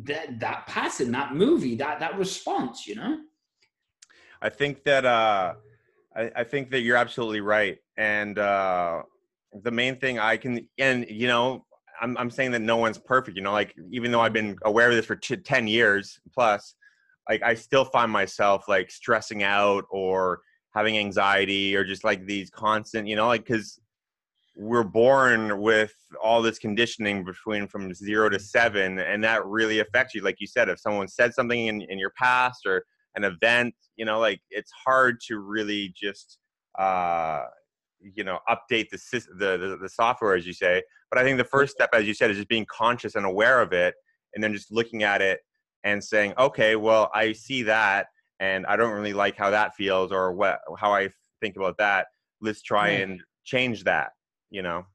[0.04, 3.18] that that pattern, that movie, that that response, you know?
[4.42, 5.56] I think that uh
[6.16, 7.78] I, I think that you're absolutely right.
[8.00, 9.04] And uh
[9.64, 11.66] the main thing I can and you know,
[12.02, 14.90] I'm I'm saying that no one's perfect, you know, like even though I've been aware
[14.90, 16.76] of this for t- 10 years plus,
[17.30, 20.40] like I still find myself like stressing out or
[20.74, 23.80] having anxiety or just like these constant, you know, like cuz
[24.56, 30.16] we're born with all this conditioning between from zero to seven and that really affects
[30.16, 30.22] you.
[30.22, 32.86] Like you said if someone said something in, in your past or
[33.16, 36.38] an event you know like it's hard to really just
[36.78, 37.44] uh
[38.16, 39.00] you know update the,
[39.38, 40.82] the the the software as you say
[41.12, 43.62] but i think the first step as you said is just being conscious and aware
[43.62, 43.94] of it
[44.34, 45.40] and then just looking at it
[45.84, 48.08] and saying okay well i see that
[48.40, 51.10] and i don't really like how that feels or what how i
[51.40, 52.08] think about that.
[52.42, 54.12] Let's try and change that
[54.50, 54.86] you know?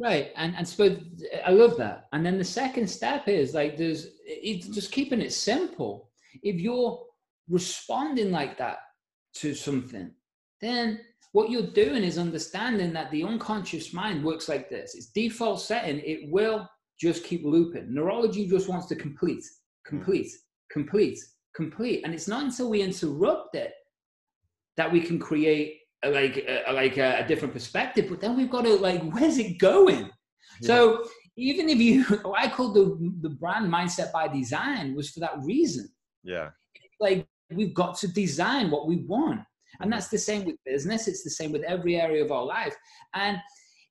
[0.00, 0.96] Right and and so
[1.44, 2.06] i love that.
[2.12, 6.10] And then the second step is like there's it's just keeping it simple.
[6.42, 7.04] If you're
[7.48, 8.78] responding like that
[9.34, 10.12] to something
[10.60, 11.00] then
[11.32, 14.94] what you're doing is understanding that the unconscious mind works like this.
[14.94, 16.00] Its default setting.
[16.00, 17.92] It will just keep looping.
[17.94, 19.44] Neurology just wants to complete
[19.86, 20.30] complete
[20.70, 21.18] complete
[21.54, 22.02] complete.
[22.04, 23.72] And it's not until we interrupt it
[24.76, 28.62] that we can create like uh, like a, a, different perspective but then we've got
[28.64, 30.10] to like where's it going?
[30.60, 30.66] Yeah.
[30.66, 31.04] so
[31.36, 32.04] even if you
[32.36, 35.88] i call the the brand mindset by design was for that reason.
[36.24, 36.50] Yeah.
[36.98, 39.40] Like we've got to design what we want
[39.80, 42.74] and that's the same with business it's the same with every area of our life
[43.14, 43.38] and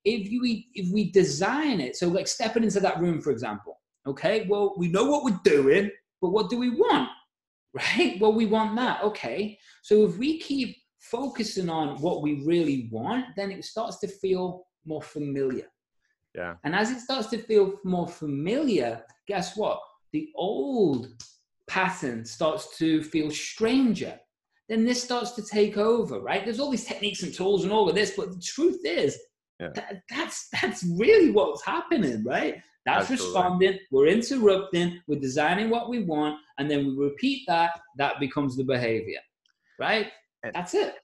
[0.06, 0.42] if you
[0.74, 4.88] if we design it so like stepping into that room for example okay well we
[4.88, 5.90] know what we're doing
[6.22, 7.10] but what do we want
[7.74, 12.90] right well we want that okay so if we keep focusing on what we really
[12.92, 15.68] want, then it starts to feel more familiar.
[16.36, 16.56] Yeah.
[16.64, 19.80] And as it starts to feel more familiar, guess what?
[20.12, 21.08] The old
[21.68, 24.20] pattern starts to feel stranger.
[24.70, 26.46] Then this starts to take over, right?
[26.46, 29.18] There's all these techniques and tools and all of this, but the truth is,
[29.60, 29.70] yeah.
[29.76, 32.62] that, that's that's really what's happening, right?
[32.86, 33.26] That's Absolutely.
[33.26, 33.80] responding.
[33.92, 35.02] We're interrupting.
[35.08, 37.80] We're designing what we want, and then we repeat that.
[37.98, 39.20] That becomes the behavior,
[39.80, 40.08] right?
[40.44, 40.96] And, That's it.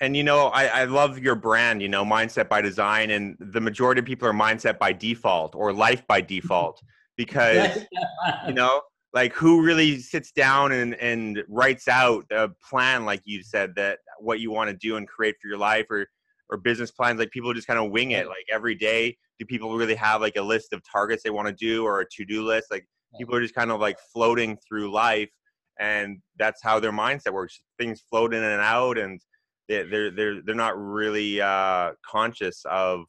[0.00, 3.10] And you know, I, I love your brand, you know, mindset by design.
[3.10, 6.80] And the majority of people are mindset by default or life by default
[7.16, 7.84] because,
[8.46, 8.80] you know,
[9.12, 13.98] like who really sits down and and writes out a plan like you said that
[14.20, 16.06] what you want to do and create for your life or
[16.50, 17.18] or business plans?
[17.18, 18.26] Like people just kind of wing it.
[18.26, 21.54] Like every day do people really have like a list of targets they want to
[21.54, 22.68] do or a to-do list?
[22.70, 22.86] Like
[23.18, 25.30] people are just kind of like floating through life
[25.78, 27.60] and that's how their mindset works.
[27.78, 29.20] Things float in and out and
[29.68, 33.04] they're they're they're not really uh conscious of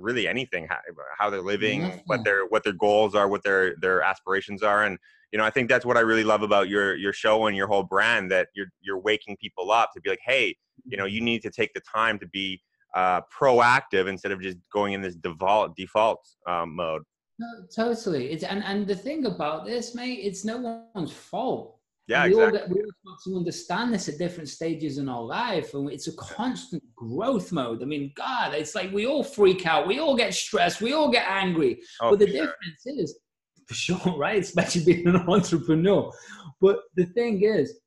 [0.00, 0.78] really anything how,
[1.18, 1.98] how they're living mm-hmm.
[2.06, 4.98] what their what their goals are what their their aspirations are and
[5.32, 7.66] you know i think that's what i really love about your your show and your
[7.66, 11.20] whole brand that you're you're waking people up to be like hey you know you
[11.20, 12.60] need to take the time to be
[12.96, 17.02] uh, proactive instead of just going in this default default um, mode
[17.38, 22.24] no, totally it's and and the thing about this mate it's no one's fault yeah,
[22.24, 22.60] we exactly.
[22.60, 26.08] all get, we all to understand this at different stages in our life, and it's
[26.08, 27.82] a constant growth mode.
[27.82, 31.10] I mean, God, it's like we all freak out, we all get stressed, we all
[31.10, 31.80] get angry.
[32.00, 32.34] Oh, but the sure.
[32.34, 33.18] difference is,
[33.66, 34.40] for sure, right?
[34.40, 36.12] Especially being an entrepreneur.
[36.60, 37.80] But the thing is,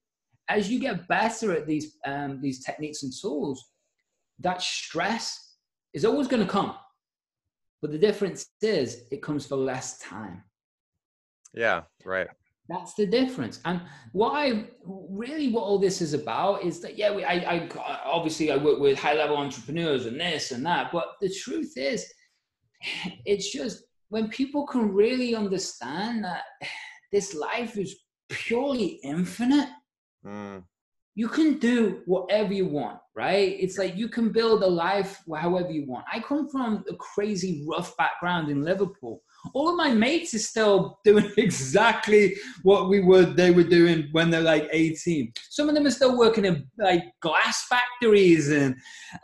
[0.49, 3.63] as you get better at these um, these techniques and tools,
[4.39, 5.57] that stress
[5.93, 6.75] is always going to come.
[7.81, 10.43] But the difference is, it comes for less time.
[11.53, 12.27] Yeah, right.
[12.69, 13.59] That's the difference.
[13.65, 13.81] And
[14.13, 17.69] what I really, what all this is about is that, yeah, we, I, I
[18.05, 22.05] obviously I work with high level entrepreneurs and this and that, but the truth is,
[23.25, 26.43] it's just when people can really understand that
[27.11, 27.95] this life is
[28.29, 29.69] purely infinite,
[30.25, 30.63] mm.
[31.15, 33.57] you can do whatever you want, right?
[33.59, 36.05] It's like you can build a life however you want.
[36.11, 39.21] I come from a crazy rough background in Liverpool
[39.53, 44.29] all of my mates are still doing exactly what we were they were doing when
[44.29, 48.75] they're like 18 some of them are still working in like glass factories and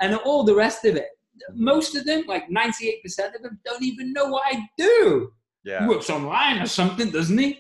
[0.02, 1.08] and all the rest of it.
[1.54, 5.32] Most of them like 98% of them don't even know what i do.
[5.64, 5.88] Yeah.
[5.88, 7.60] Works online or something doesn't he?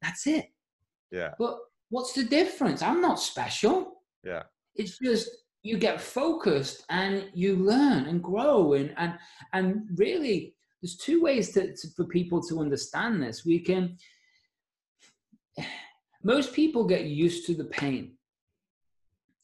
[0.00, 0.46] That's it.
[1.10, 1.30] Yeah.
[1.38, 1.58] But
[1.90, 2.82] what's the difference?
[2.82, 4.02] I'm not special.
[4.24, 4.42] Yeah.
[4.74, 5.28] It's just
[5.62, 9.14] you get focused and you learn and grow and and
[9.52, 13.46] and really there's two ways to, to, for people to understand this.
[13.46, 13.96] We can,
[16.24, 18.16] most people get used to the pain.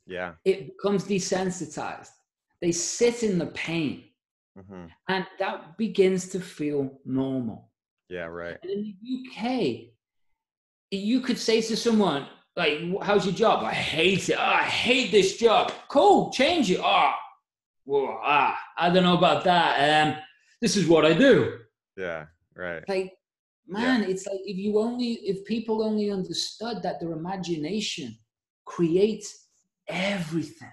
[0.06, 0.32] Yeah.
[0.44, 2.10] It becomes desensitized.
[2.60, 4.04] They sit in the pain.
[4.58, 4.86] Mm-hmm.
[5.08, 7.70] And that begins to feel normal.
[8.08, 8.56] Yeah, right.
[8.62, 9.90] And in the UK,
[10.90, 13.62] you could say to someone, like, how's your job?
[13.62, 14.36] I hate it.
[14.36, 15.70] Oh, I hate this job.
[15.88, 16.80] Cool, change it.
[16.82, 17.12] Oh,
[17.84, 20.08] well, ah, I don't know about that.
[20.08, 20.22] Um,
[20.60, 21.58] this is what I do.
[21.96, 22.82] Yeah, right.
[22.88, 23.12] Like,
[23.66, 24.08] man, yeah.
[24.08, 28.16] it's like if you only, if people only understood that their imagination
[28.64, 29.46] creates
[29.88, 30.72] everything.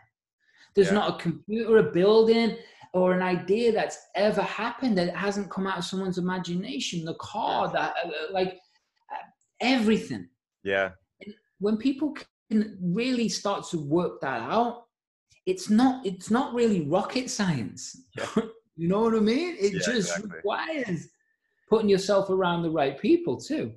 [0.75, 0.93] There's yeah.
[0.95, 2.57] not a computer, a building,
[2.93, 7.05] or an idea that's ever happened that hasn't come out of someone's imagination.
[7.05, 8.59] The car, that, uh, uh, like,
[9.11, 9.25] uh,
[9.61, 10.29] everything.
[10.63, 10.91] Yeah.
[11.25, 12.15] And when people
[12.49, 14.83] can really start to work that out,
[15.45, 18.01] it's not it's not really rocket science.
[18.17, 18.27] Yeah.
[18.75, 19.55] You know what I mean?
[19.59, 20.31] It yeah, just exactly.
[20.31, 21.07] requires
[21.69, 23.73] putting yourself around the right people too.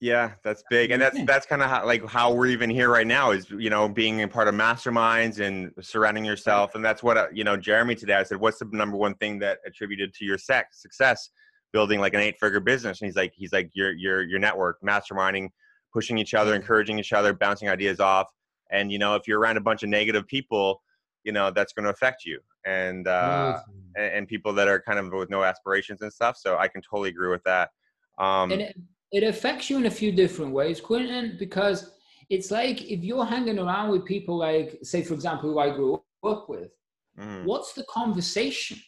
[0.00, 3.06] Yeah, that's big, and that's that's kind of how, like how we're even here right
[3.06, 7.16] now is you know being a part of masterminds and surrounding yourself, and that's what
[7.16, 7.56] uh, you know.
[7.56, 11.30] Jeremy today, I said, "What's the number one thing that attributed to your sex success
[11.72, 15.48] building like an eight-figure business?" And he's like, "He's like your your your network, masterminding,
[15.94, 18.28] pushing each other, encouraging each other, bouncing ideas off,
[18.70, 20.82] and you know if you're around a bunch of negative people,
[21.26, 23.58] you know that's going to affect you and uh,
[23.96, 26.36] and, and, people that are kind of with no aspirations and stuff.
[26.38, 27.70] So I can totally agree with that.
[28.18, 28.76] Um, and it,
[29.12, 31.90] it affects you in a few different ways, Quentin, because
[32.30, 36.02] it's like if you're hanging around with people like, say, for example, who I grew
[36.24, 36.70] up with,
[37.18, 37.44] mm.
[37.44, 38.78] what's the conversation?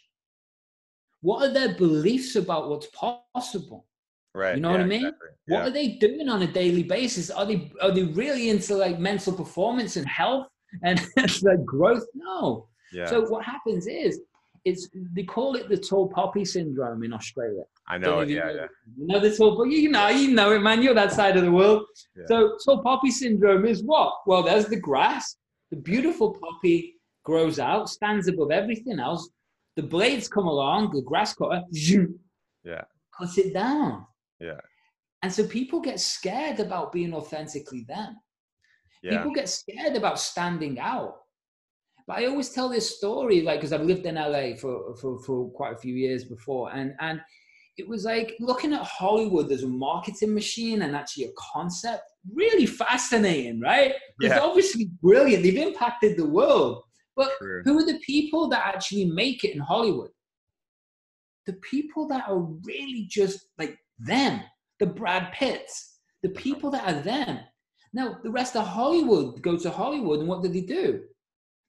[1.20, 2.88] What are their beliefs about what's
[3.34, 3.86] possible?
[4.34, 4.54] Right.
[4.54, 5.06] You know yeah, what I mean?
[5.06, 5.28] Exactly.
[5.46, 7.30] What are they doing on a daily basis?
[7.30, 10.46] Are they are they really into like mental performance and health
[10.82, 12.04] and it's like growth?
[12.14, 12.68] No.
[12.92, 13.06] Yeah.
[13.06, 14.20] So what happens is,
[14.64, 17.62] it's they call it the tall poppy syndrome in Australia.
[17.86, 18.28] I know it.
[18.28, 18.66] Yeah, know, yeah.
[18.96, 19.70] You know the tall poppy.
[19.70, 20.82] You know, you know it, man.
[20.82, 21.84] You're that side of the world.
[22.16, 22.24] Yeah.
[22.26, 24.12] So tall poppy syndrome is what?
[24.26, 25.36] Well, there's the grass.
[25.70, 29.28] The beautiful poppy grows out, stands above everything else.
[29.76, 30.92] The blades come along.
[30.92, 31.62] The grass cutter.
[31.72, 32.84] Yeah.
[33.16, 34.06] Cuts it down.
[34.40, 34.60] Yeah.
[35.22, 38.16] And so people get scared about being authentically them.
[39.02, 39.18] Yeah.
[39.18, 41.16] People get scared about standing out.
[42.06, 45.50] But I always tell this story, like, because I've lived in LA for, for, for
[45.50, 46.72] quite a few years before.
[46.72, 47.20] And, and
[47.76, 52.02] it was like looking at Hollywood as a marketing machine and actually a concept,
[52.34, 53.92] really fascinating, right?
[54.20, 54.40] It's yeah.
[54.40, 55.44] obviously brilliant.
[55.44, 56.82] They've impacted the world.
[57.14, 57.62] But True.
[57.64, 60.10] who are the people that actually make it in Hollywood?
[61.46, 64.40] The people that are really just like them,
[64.80, 66.40] the Brad Pitts, The uh-huh.
[66.40, 67.40] people that are them.
[67.92, 71.02] Now, the rest of Hollywood go to Hollywood, and what do they do?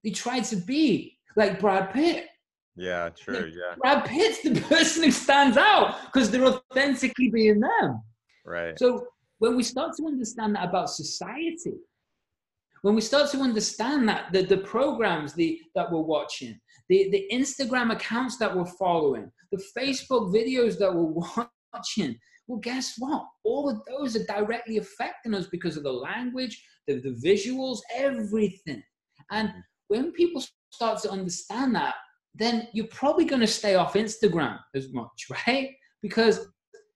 [0.03, 2.27] They try to be like Brad Pitt.
[2.75, 3.51] Yeah, true.
[3.53, 3.75] Yeah.
[3.77, 8.01] Brad Pitt's the person who stands out because they're authentically being them.
[8.45, 8.77] Right.
[8.77, 9.07] So
[9.39, 11.73] when we start to understand that about society,
[12.81, 17.25] when we start to understand that the, the programs the, that we're watching, the, the
[17.31, 22.17] Instagram accounts that we're following, the Facebook videos that we're watching,
[22.49, 23.25] well, guess what?
[23.43, 28.81] All of those are directly affecting us because of the language, the, the visuals, everything.
[29.29, 29.59] And mm-hmm.
[29.87, 31.93] when people start to understand that,
[32.33, 35.69] then you're probably going to stay off Instagram as much, right?
[36.01, 36.47] Because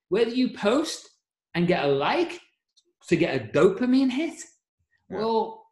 [0.09, 1.07] whether you post
[1.53, 2.39] and get a like
[3.09, 4.41] to get a dopamine hit,
[5.09, 5.63] well,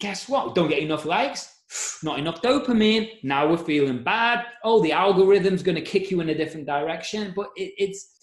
[0.00, 0.54] guess what?
[0.54, 1.50] Don't get enough likes,
[2.02, 3.08] not enough dopamine.
[3.22, 4.44] Now we're feeling bad.
[4.64, 7.32] Oh, the algorithm's going to kick you in a different direction.
[7.34, 8.19] But it, it's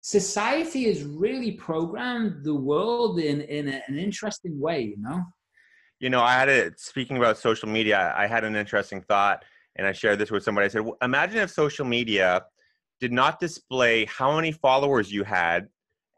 [0.00, 4.82] society has really programmed the world in in a, an interesting way.
[4.82, 5.24] You know.
[5.98, 6.80] You know, I had it.
[6.80, 9.44] Speaking about social media, I had an interesting thought,
[9.76, 10.66] and I shared this with somebody.
[10.66, 12.44] I said, well, "Imagine if social media
[13.00, 15.68] did not display how many followers you had."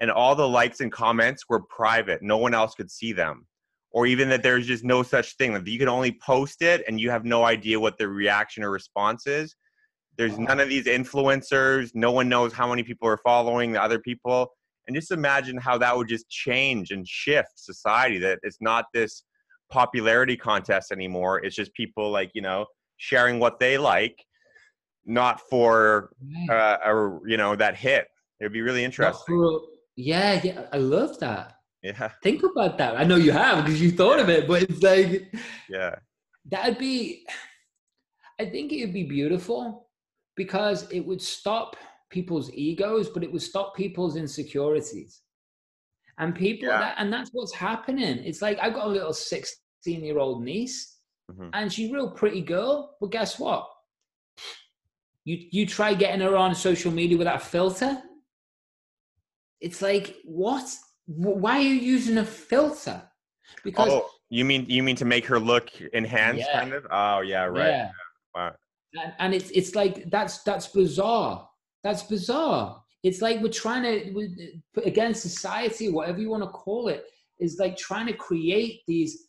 [0.01, 2.23] And all the likes and comments were private.
[2.23, 3.47] No one else could see them
[3.93, 7.01] or even that there's just no such thing that you can only post it and
[7.01, 9.55] you have no idea what the reaction or response is
[10.19, 11.91] there's none of these influencers.
[11.95, 14.53] No one knows how many people are following the other people.
[14.87, 19.25] And just imagine how that would just change and shift society that it's not this
[19.71, 21.43] popularity contest anymore.
[21.45, 24.25] It's just people like you know sharing what they like
[25.05, 26.11] not for
[26.51, 28.07] uh, a you know that hit.
[28.41, 29.61] It would be really interesting.
[29.97, 31.55] Yeah yeah i love that.
[31.83, 32.11] Yeah.
[32.23, 32.97] Think about that.
[32.97, 35.35] I know you have because you thought of it, but it's like,
[35.69, 35.97] yeah,
[36.47, 37.25] that'd be.
[38.41, 39.87] I think it would be beautiful
[40.37, 41.77] because it would stop
[42.11, 45.23] people's egos, but it would stop people's insecurities.
[46.19, 46.79] And people, yeah.
[46.79, 48.19] that, and that's what's happening.
[48.25, 50.99] It's like I've got a little 16 year old niece,
[51.31, 51.49] mm-hmm.
[51.53, 52.97] and she's a real pretty girl.
[53.01, 53.69] But guess what?
[55.25, 58.03] You you try getting her on social media without a filter.
[59.61, 60.69] It's like what?
[61.07, 63.03] why are you using a filter?
[63.65, 66.61] Because oh, you mean you mean to make her look enhanced, yeah.
[66.61, 66.87] kind of?
[66.91, 67.69] Oh yeah, right.
[67.69, 67.91] Yeah.
[68.35, 68.53] Wow.
[68.95, 71.49] And, and it's it's like that's that's bizarre.
[71.83, 72.83] That's bizarre.
[73.03, 77.05] It's like we're trying to again society, whatever you want to call it,
[77.41, 79.29] is like trying to create these.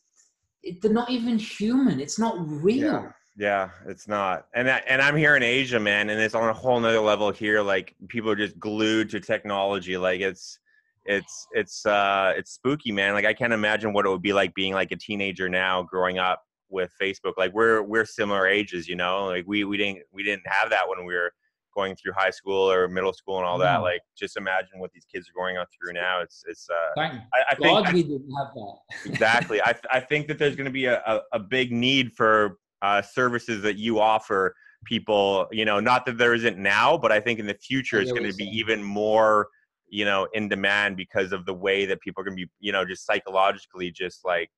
[0.82, 2.00] They're not even human.
[2.00, 2.94] It's not real.
[2.94, 3.12] Yeah.
[3.36, 4.46] Yeah, it's not.
[4.54, 7.62] And and I'm here in Asia, man, and it's on a whole nother level here.
[7.64, 9.98] Like people are just glued to technology.
[9.98, 10.60] Like it's
[11.06, 14.54] it's it's uh it's spooky man like i can't imagine what it would be like
[14.56, 18.96] being like a teenager now growing up with facebook like we're we're similar ages you
[18.96, 21.32] know like we we didn't we didn't have that when we were
[21.74, 23.84] going through high school or middle school and all that mm.
[23.84, 27.02] like just imagine what these kids are going on through now it's it's uh
[27.34, 28.76] I, I think I, we didn't have that.
[29.06, 32.58] Exactly i i think that there's going to be a, a, a big need for
[32.82, 34.56] uh services that you offer
[34.86, 38.12] people you know not that there isn't now but i think in the future it's
[38.12, 39.48] going to be even more
[39.94, 42.84] you know in demand because of the way that people are gonna be you know
[42.84, 44.50] just psychologically just like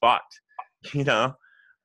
[0.00, 0.40] fucked
[0.92, 1.34] you know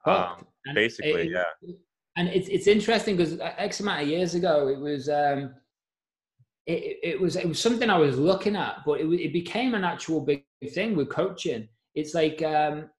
[0.05, 1.71] um, basically it, yeah
[2.15, 5.53] and it's it's interesting because x amount of years ago it was um
[6.69, 9.83] it, it was it was something I was looking at, but it, it became an
[9.83, 11.67] actual big thing with coaching.
[11.95, 12.89] It's like um,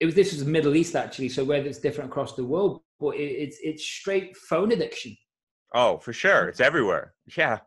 [0.00, 2.82] it was this was the Middle East actually, so whether it's different across the world,
[3.00, 5.16] but it, it's it's straight phone addiction.
[5.74, 7.14] Oh, for sure, it's everywhere.
[7.36, 7.58] Yeah,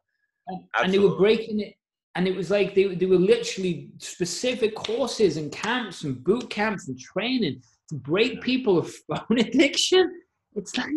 [0.48, 1.76] and, and, they were breaking it
[2.16, 6.88] and it was like they, they were literally specific courses and camps and boot camps
[6.88, 7.62] and training
[7.94, 10.22] to break people of phone addiction?
[10.56, 10.88] It's like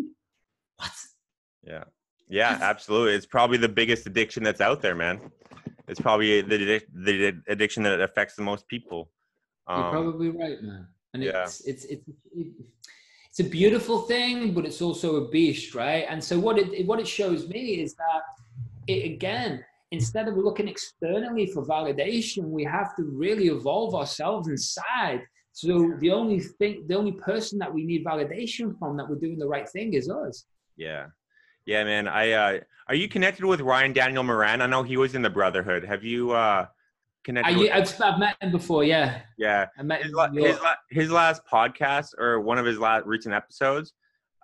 [0.76, 0.90] what?
[1.62, 1.84] Yeah.
[2.28, 3.14] Yeah absolutely.
[3.14, 5.20] It's probably the biggest addiction that's out there man.
[5.88, 9.10] It's probably the, the addiction that affects the most people.
[9.68, 10.88] Um, you're probably right man.
[11.14, 11.44] And yeah.
[11.44, 12.04] it's, it's it's
[13.30, 16.06] it's a beautiful thing but it's also a beast right?
[16.08, 18.22] And so what it what it shows me is that
[18.88, 25.22] it, again, instead of looking externally for validation, we have to really evolve ourselves inside.
[25.56, 29.38] So the only thing, the only person that we need validation from that we're doing
[29.38, 30.44] the right thing is us.
[30.76, 31.06] Yeah.
[31.64, 32.08] Yeah, man.
[32.08, 34.60] I uh are you connected with Ryan Daniel Moran?
[34.60, 35.82] I know he was in the Brotherhood.
[35.82, 36.66] Have you uh
[37.24, 37.70] connected?
[37.70, 38.84] I, have I've met him before.
[38.84, 39.22] Yeah.
[39.38, 39.68] Yeah.
[39.78, 40.58] I met his, his,
[40.90, 43.94] his last podcast or one of his last recent episodes.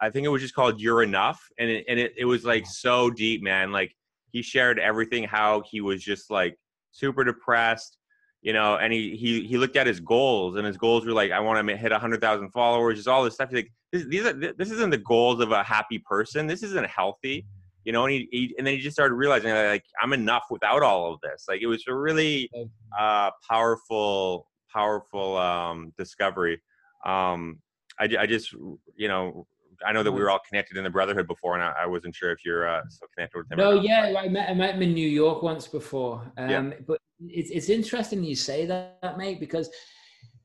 [0.00, 2.66] I think it was just called "You're Enough," and it, and it, it was like
[2.66, 3.70] so deep, man.
[3.70, 3.94] Like
[4.30, 6.58] he shared everything how he was just like
[6.90, 7.98] super depressed
[8.42, 11.30] you know and he he he looked at his goals and his goals were like
[11.30, 14.32] i want to hit 100000 followers just all this stuff He's like this, these are
[14.32, 17.46] this isn't the goals of a happy person this isn't healthy
[17.84, 20.82] you know, and he, he, and then he just started realizing like I'm enough without
[20.82, 21.46] all of this.
[21.48, 22.50] Like it was a really
[22.98, 26.62] uh, powerful, powerful um, discovery.
[27.04, 27.58] Um,
[27.98, 28.52] I, I just,
[28.96, 29.46] you know,
[29.84, 32.14] I know that we were all connected in the brotherhood before, and I, I wasn't
[32.14, 33.58] sure if you're uh, still connected with him.
[33.58, 36.30] No, yeah, I met, I met him in New York once before.
[36.36, 36.70] Um, yeah.
[36.86, 39.70] But it's it's interesting you say that, mate, because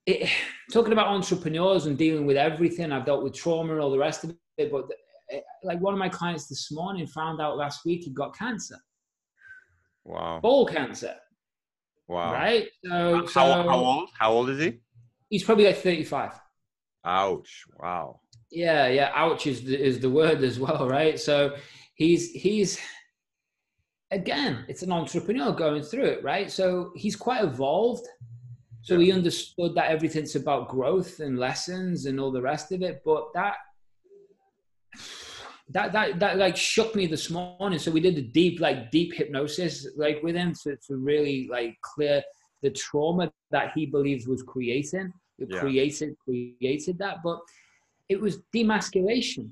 [0.06, 0.30] it,
[0.74, 4.24] talking about entrepreneurs and dealing with everything, I've dealt with trauma and all the rest
[4.24, 4.72] of it.
[4.72, 4.86] But
[5.32, 8.78] eh, like one of my clients this morning found out last week he got cancer.
[10.06, 10.40] Wow.
[10.42, 11.16] Ball cancer.
[12.08, 12.32] Wow.
[12.32, 12.68] Right.
[12.86, 14.10] So how, so, how old?
[14.18, 14.80] How old is he?
[15.30, 16.40] He's probably like thirty-five.
[17.04, 17.64] Ouch!
[17.80, 18.22] Wow.
[18.50, 19.12] Yeah, yeah.
[19.14, 21.20] Ouch is the, is the word as well, right?
[21.20, 21.56] So
[21.96, 22.80] he's he's
[24.12, 26.50] again, it's an entrepreneur going through it, right?
[26.52, 28.08] So he's quite evolved.
[28.82, 29.06] So yeah.
[29.06, 33.02] he understood that everything's about growth and lessons and all the rest of it.
[33.04, 33.56] But that
[35.70, 37.80] that that that like shook me this morning.
[37.80, 41.78] So we did a deep, like deep hypnosis, like with him to, to really like
[41.82, 42.24] clear
[42.62, 45.12] the trauma that he believes was creating.
[45.38, 45.60] It yeah.
[45.60, 47.40] created created that, but
[48.10, 49.50] it was demasculation.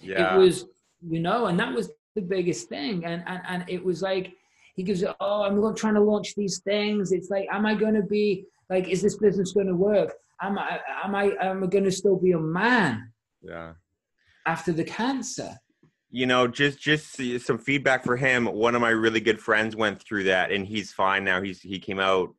[0.00, 0.34] Yeah.
[0.34, 0.66] It was,
[1.06, 3.04] you know, and that was the biggest thing.
[3.04, 4.32] And and and it was like
[4.74, 7.12] he goes, Oh, I'm trying to launch these things.
[7.12, 10.12] It's like, am I gonna be like, is this business gonna work?
[10.42, 13.12] Am I am I am I gonna still be a man?
[13.40, 13.74] Yeah.
[14.44, 15.56] After the cancer.
[16.10, 18.46] You know, just just some feedback for him.
[18.46, 21.42] One of my really good friends went through that and he's fine now.
[21.42, 22.34] He's he came out,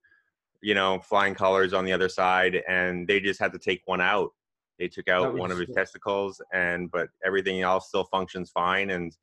[0.61, 4.01] you know, flying colors on the other side and they just had to take one
[4.01, 4.31] out
[4.79, 8.91] they took out one of his testicles, and but everything else still functions fine.
[8.91, 9.15] And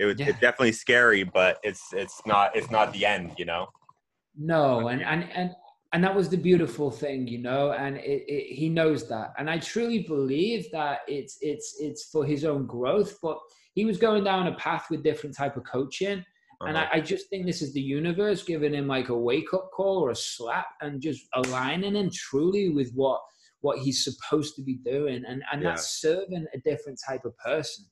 [0.00, 0.30] it was yeah.
[0.30, 3.68] it's definitely scary, but it's it's not it's not the end, you know.
[4.34, 5.50] No, and and and
[5.92, 7.72] and that was the beautiful thing, you know.
[7.72, 12.24] And it, it, he knows that, and I truly believe that it's it's it's for
[12.24, 13.18] his own growth.
[13.22, 13.38] But
[13.74, 16.20] he was going down a path with different type of coaching.
[16.62, 16.68] Uh-huh.
[16.68, 19.70] And I, I, just think this is the universe giving him like a wake up
[19.72, 23.20] call or a slap and just aligning him truly with what
[23.62, 25.70] what he's supposed to be doing and and yeah.
[25.70, 27.84] that's serving a different type of person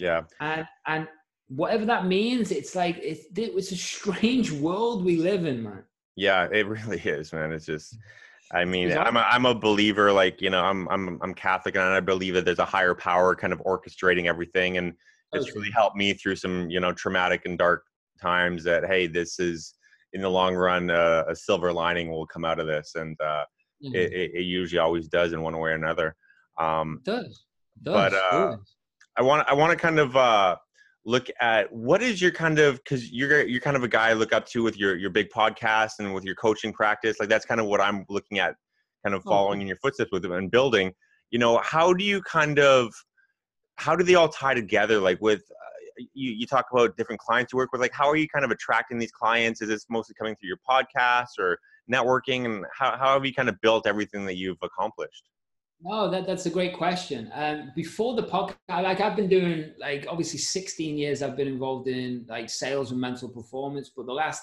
[0.00, 1.06] yeah and and
[1.48, 5.82] whatever that means it's like it's it's a strange world we live in man
[6.16, 7.96] yeah it really is man it's just
[8.50, 11.84] I mean, I'm a, I'm a believer, like, you know, I'm, I'm, I'm Catholic and
[11.84, 14.78] I believe that there's a higher power kind of orchestrating everything.
[14.78, 14.94] And
[15.34, 15.52] it's okay.
[15.54, 17.84] really helped me through some, you know, traumatic and dark
[18.22, 19.74] times that, Hey, this is
[20.14, 22.94] in the long run, uh, a silver lining will come out of this.
[22.94, 23.44] And, uh,
[23.82, 23.94] Mm-hmm.
[23.94, 26.16] It, it, it, usually always does in one way or another.
[26.58, 27.44] Um, it does.
[27.76, 27.94] It does.
[27.94, 28.56] But uh,
[29.16, 30.56] I want I want to kind of uh,
[31.04, 34.12] look at what is your kind of because you're you're kind of a guy I
[34.12, 37.18] look up to with your your big podcast and with your coaching practice.
[37.20, 38.54] Like that's kind of what I'm looking at,
[39.04, 40.92] kind of oh, following in your footsteps with and building.
[41.30, 42.92] You know, how do you kind of
[43.76, 44.98] how do they all tie together?
[44.98, 47.80] Like with uh, you, you talk about different clients you work with.
[47.80, 49.62] Like how are you kind of attracting these clients?
[49.62, 51.58] Is this mostly coming through your podcast or
[51.90, 55.24] networking and how, how have you kind of built everything that you've accomplished
[55.82, 60.06] no that, that's a great question um, before the podcast like i've been doing like
[60.08, 64.42] obviously 16 years i've been involved in like sales and mental performance but the last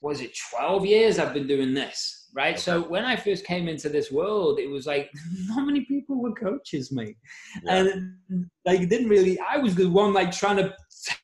[0.00, 2.60] was it 12 years i've been doing this right okay.
[2.60, 5.10] so when i first came into this world it was like
[5.48, 7.16] not many people were coaches mate
[7.64, 7.74] yeah.
[7.74, 10.72] and like didn't really i was the one like trying to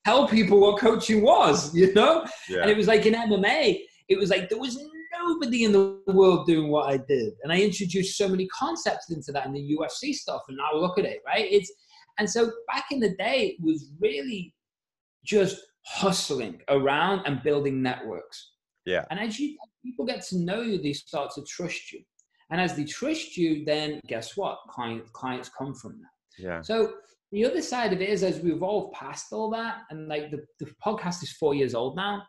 [0.04, 2.62] tell people what coaching was you know yeah.
[2.62, 4.76] and it was like in mma it was like there was
[5.26, 7.32] nobody in the world doing what I did.
[7.42, 10.42] And I introduced so many concepts into that in the UFC stuff.
[10.48, 11.46] And now look at it, right?
[11.50, 11.72] It's
[12.18, 14.54] and so back in the day, it was really
[15.24, 18.52] just hustling around and building networks.
[18.86, 19.04] Yeah.
[19.10, 22.00] And as you people get to know you, they start to trust you.
[22.50, 24.58] And as they trust you, then guess what?
[24.68, 26.42] Client, clients come from that.
[26.42, 26.60] Yeah.
[26.62, 26.94] So
[27.32, 30.44] the other side of it is as we evolve past all that, and like the,
[30.60, 32.22] the podcast is four years old now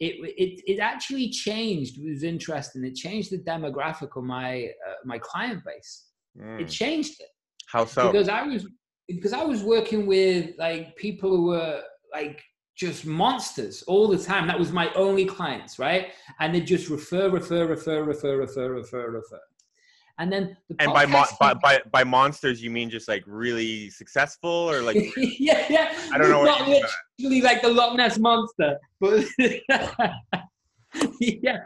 [0.00, 1.98] it, it, it actually changed.
[1.98, 2.84] It was interesting.
[2.84, 6.06] It changed the demographic of my uh, my client base.
[6.40, 6.60] Mm.
[6.60, 7.28] It changed it.
[7.66, 8.10] How so?
[8.10, 8.66] Because I was
[9.08, 11.82] because I was working with like people who were
[12.12, 12.42] like
[12.76, 14.46] just monsters all the time.
[14.46, 16.08] That was my only clients, right?
[16.38, 19.40] And they just refer, refer, refer, refer, refer, refer, refer.
[20.18, 23.88] And then the and by, mo- by, by by monsters you mean just like really
[23.90, 25.92] successful or like yeah yeah.
[26.12, 29.24] I don't know not literally like the Loch Ness monster but
[31.20, 31.58] yeah.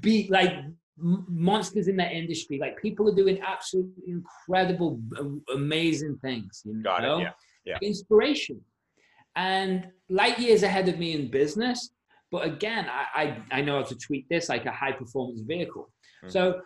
[0.00, 0.54] Be like
[0.96, 2.58] monsters in that industry.
[2.58, 4.98] Like people are doing absolutely incredible
[5.54, 7.18] amazing things you Got know?
[7.18, 7.32] it, yeah,
[7.64, 7.78] yeah.
[7.82, 8.60] inspiration.
[9.36, 11.90] And light years ahead of me in business
[12.30, 15.90] but again I, I, I know how to tweak this like a high performance vehicle.
[16.24, 16.30] Mm-hmm.
[16.30, 16.60] so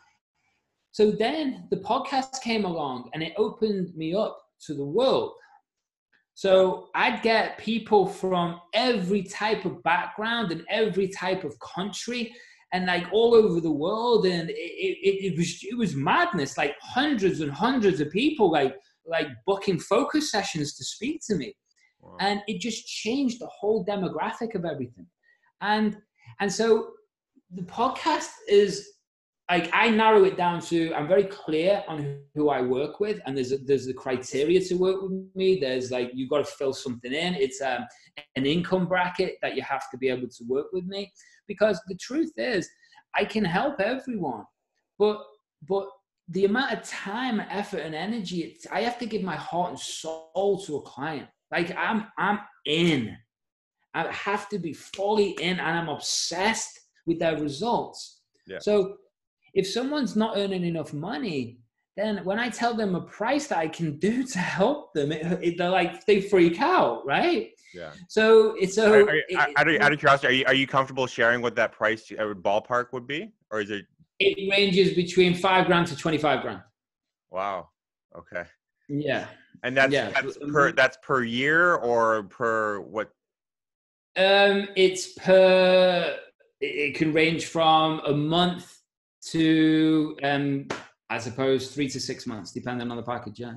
[0.97, 5.35] so then the podcast came along and it opened me up to the world.
[6.33, 12.35] So I'd get people from every type of background and every type of country
[12.73, 14.25] and like all over the world.
[14.25, 18.75] And it, it, it was, it was madness, like hundreds and hundreds of people like,
[19.05, 21.55] like booking focus sessions to speak to me.
[22.01, 22.17] Wow.
[22.21, 25.09] And it just changed the whole demographic of everything.
[25.61, 25.99] And,
[26.41, 26.93] and so
[27.51, 28.96] the podcast is
[29.51, 33.37] like I narrow it down to I'm very clear on who I work with, and
[33.37, 35.59] there's a, there's the criteria to work with me.
[35.61, 37.35] There's like you've got to fill something in.
[37.35, 37.87] It's um,
[38.35, 41.13] an income bracket that you have to be able to work with me,
[41.47, 42.69] because the truth is
[43.15, 44.45] I can help everyone,
[44.99, 45.23] but
[45.69, 45.87] but
[46.29, 50.63] the amount of time, effort, and energy I have to give my heart and soul
[50.67, 51.29] to a client.
[51.53, 53.17] Like I'm I'm in.
[53.95, 58.23] I have to be fully in, and I'm obsessed with their results.
[58.47, 58.59] Yeah.
[58.61, 58.97] So
[59.57, 61.59] if someone's not earning enough money,
[61.97, 65.43] then when I tell them a price that I can do to help them, it,
[65.43, 67.51] it, they're like they freak out, right?
[67.75, 67.91] Yeah.
[68.09, 68.93] So it's so.
[68.93, 71.57] Are, are, it, out, of, out of curiosity, are you are you comfortable sharing what
[71.57, 73.87] that price uh, ballpark would be, or is it?
[74.19, 76.61] It ranges between five grand to twenty five grand.
[77.31, 77.69] Wow.
[78.17, 78.49] Okay.
[78.89, 79.27] Yeah.
[79.63, 80.11] And that's, yeah.
[80.11, 83.11] that's per that's per year or per what?
[84.17, 86.19] Um, it's per.
[86.61, 88.76] It can range from a month
[89.31, 90.69] to, um,
[91.11, 93.41] I suppose, three to six months, depending on the package.
[93.41, 93.55] Yeah.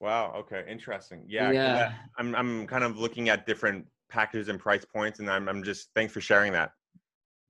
[0.00, 0.34] Wow.
[0.36, 0.64] Okay.
[0.68, 1.24] Interesting.
[1.28, 1.50] Yeah.
[1.50, 1.92] Yeah.
[2.18, 5.90] I'm I'm kind of looking at different packages and price points, and I'm I'm just
[5.94, 6.72] thanks for sharing that.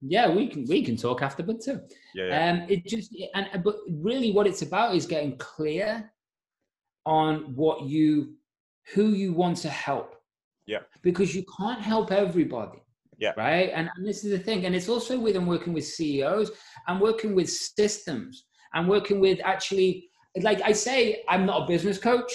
[0.02, 1.80] Yeah, we can we can talk after, but too.
[2.14, 2.50] Yeah, yeah.
[2.50, 6.12] Um, it just and but really, what it's about is getting clear
[7.06, 8.34] on what you
[8.94, 10.16] who you want to help.
[10.66, 10.80] Yeah.
[11.02, 12.81] Because you can't help everybody.
[13.22, 13.34] Yeah.
[13.36, 13.70] Right.
[13.72, 14.66] And, and this is the thing.
[14.66, 16.50] And it's also with I'm working with CEOs,
[16.88, 20.08] I'm working with systems, I'm working with actually,
[20.40, 22.32] like I say, I'm not a business coach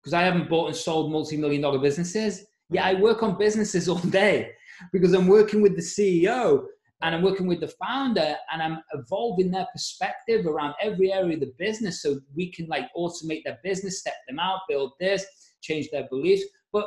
[0.00, 2.46] because I haven't bought and sold multi million dollar businesses.
[2.70, 4.52] Yeah, I work on businesses all day
[4.92, 6.66] because I'm working with the CEO
[7.02, 11.40] and I'm working with the founder and I'm evolving their perspective around every area of
[11.40, 15.26] the business so we can like automate their business, step them out, build this,
[15.62, 16.44] change their beliefs.
[16.72, 16.86] But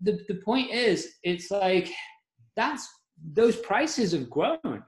[0.00, 1.92] the, the point is, it's like,
[2.58, 2.88] that's
[3.32, 4.82] those prices have grown,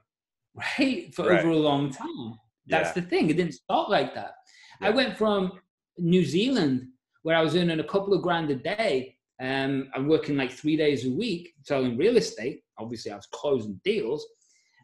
[0.53, 1.39] right, for right.
[1.39, 2.37] over a long time.
[2.67, 3.01] That's yeah.
[3.01, 3.29] the thing.
[3.29, 4.33] It didn't start like that.
[4.79, 4.87] Yeah.
[4.87, 5.53] I went from
[5.97, 6.87] New Zealand,
[7.23, 10.77] where I was earning a couple of grand a day, um, I'm working like three
[10.77, 12.61] days a week selling real estate.
[12.77, 14.25] Obviously, I was closing deals.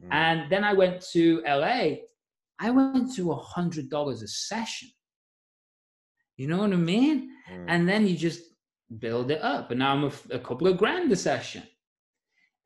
[0.04, 0.08] Mm.
[0.12, 1.98] And then I went to LA.
[2.60, 4.90] I went to a hundred dollars a session.
[6.38, 7.30] You know what I mean?
[7.52, 7.66] Mm.
[7.68, 8.42] And then you just
[8.98, 9.70] build it up.
[9.70, 11.64] And now I'm a, a couple of grand a session.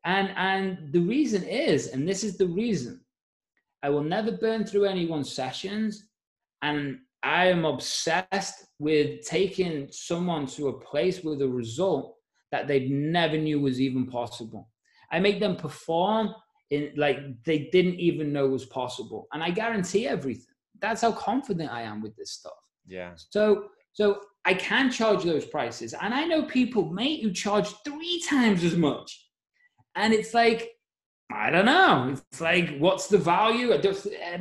[0.04, 3.00] And, and the reason is, and this is the reason,
[3.82, 6.08] I will never burn through anyone's sessions.
[6.62, 12.16] And I am obsessed with taking someone to a place with a result
[12.50, 14.68] that they never knew was even possible.
[15.10, 16.34] I make them perform
[16.70, 19.28] in like they didn't even know was possible.
[19.32, 20.46] And I guarantee everything.
[20.80, 22.52] That's how confident I am with this stuff.
[22.86, 23.12] Yeah.
[23.30, 25.94] So so I can charge those prices.
[26.00, 29.28] And I know people, mate, who charge three times as much
[29.94, 30.70] and it's like
[31.30, 32.10] I don't know.
[32.12, 33.76] It's like what's the value?
[33.78, 34.38] Just, uh,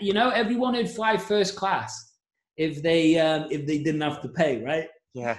[0.00, 2.12] you know, everyone would fly first class
[2.56, 4.88] if they um, if they didn't have to pay, right?
[5.14, 5.38] Yeah,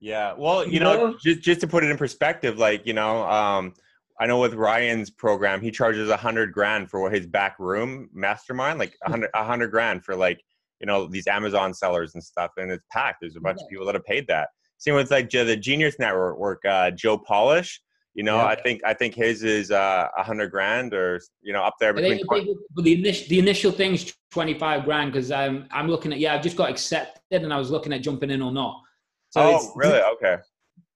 [0.00, 0.34] yeah.
[0.36, 3.28] Well, you, you know, know, just just to put it in perspective, like you know,
[3.28, 3.74] um,
[4.20, 8.78] I know with Ryan's program, he charges a hundred grand for his back room mastermind,
[8.78, 10.40] like a hundred a hundred grand for like
[10.80, 13.18] you know these Amazon sellers and stuff, and it's packed.
[13.20, 13.64] There's a bunch yeah.
[13.64, 14.48] of people that have paid that.
[14.78, 17.80] Same with like the Genius Network, uh, Joe Polish
[18.20, 18.48] you know, yeah.
[18.48, 21.76] I think I think his is uh, a uh, hundred grand or you know up
[21.80, 22.18] there between.
[22.18, 26.12] They, they, but the initial the initial thing's twenty five grand because I'm I'm looking
[26.12, 28.82] at yeah I've just got accepted and I was looking at jumping in or not.
[29.30, 30.02] So oh really?
[30.02, 30.36] Okay.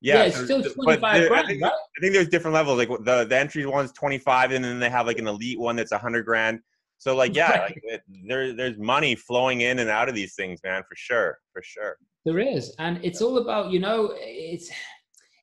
[0.03, 1.47] Yeah, yeah it's still twenty five grand.
[1.47, 1.73] I think, right?
[1.73, 2.77] I think there's different levels.
[2.77, 5.77] Like the the entry one's twenty five, and then they have like an elite one
[5.77, 6.61] that's a hundred grand.
[6.99, 7.81] So like yeah, right.
[7.91, 11.63] like there there's money flowing in and out of these things, man, for sure, for
[11.63, 11.97] sure.
[12.27, 14.71] There is, and it's all about you know it's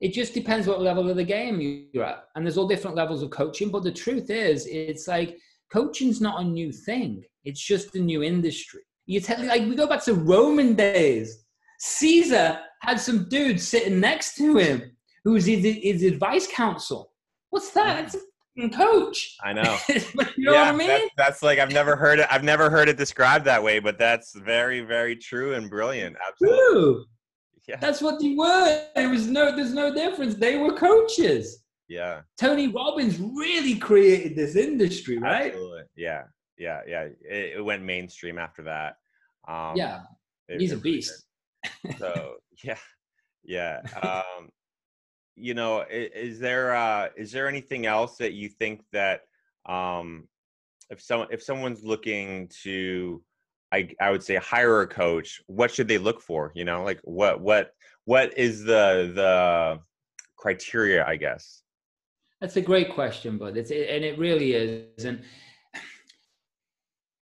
[0.02, 1.62] it just depends what level of the game
[1.93, 2.26] you're at.
[2.36, 3.70] And there's all different levels of coaching.
[3.70, 5.38] But the truth is, it's like
[5.72, 7.24] coaching's not a new thing.
[7.45, 8.82] It's just a new industry.
[9.06, 11.45] You tell like we go back to Roman days.
[11.80, 14.91] Caesar had some dude sitting next to him
[15.24, 17.12] who was his, his advice council.
[17.52, 18.14] What's that?
[18.60, 19.38] A coach.
[19.43, 19.78] I know.
[19.89, 19.95] you
[20.45, 20.88] know yeah, what I mean?
[20.88, 22.28] That's, that's, like I've never heard it.
[22.30, 26.18] I've never heard it described that way, but that's very, very true and brilliant.
[26.28, 26.58] Absolutely.
[26.58, 27.06] True.
[27.72, 27.78] Yeah.
[27.80, 28.86] That's what they were.
[28.95, 30.36] There was no, there's no difference.
[30.36, 31.63] They were coaches.
[31.88, 32.22] Yeah.
[32.38, 35.51] Tony Robbins really created this industry, right?
[35.51, 35.84] Absolutely.
[35.95, 36.24] Yeah.
[36.57, 36.82] Yeah.
[36.86, 37.03] Yeah.
[37.22, 38.95] It, it went mainstream after that.
[39.47, 40.01] Um, yeah.
[40.49, 41.24] It, He's it a beast.
[41.97, 42.78] so yeah.
[43.45, 43.80] Yeah.
[44.03, 44.49] Um,
[45.38, 49.22] you know, is, is there uh, is there anything else that you think that
[49.65, 50.28] um,
[50.89, 53.24] if someone if someone's looking to
[53.72, 56.99] I, I would say hire a coach what should they look for you know like
[57.03, 57.74] what what
[58.05, 59.80] what is the the
[60.38, 61.61] criteria i guess
[62.39, 65.24] that's a great question but it's and it really is and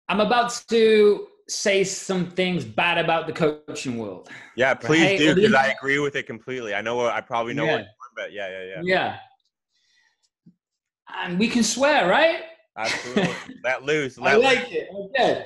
[0.09, 5.19] i'm about to say some things bad about the coaching world yeah please right?
[5.19, 7.75] do because i agree with it completely i know i probably know yeah.
[7.75, 7.85] what
[8.15, 9.17] but yeah yeah yeah yeah
[11.23, 12.43] and we can swear right
[12.77, 13.35] Absolutely.
[13.63, 14.17] let loose.
[14.17, 14.71] Let I like loose.
[14.71, 14.89] it.
[14.93, 15.45] Okay.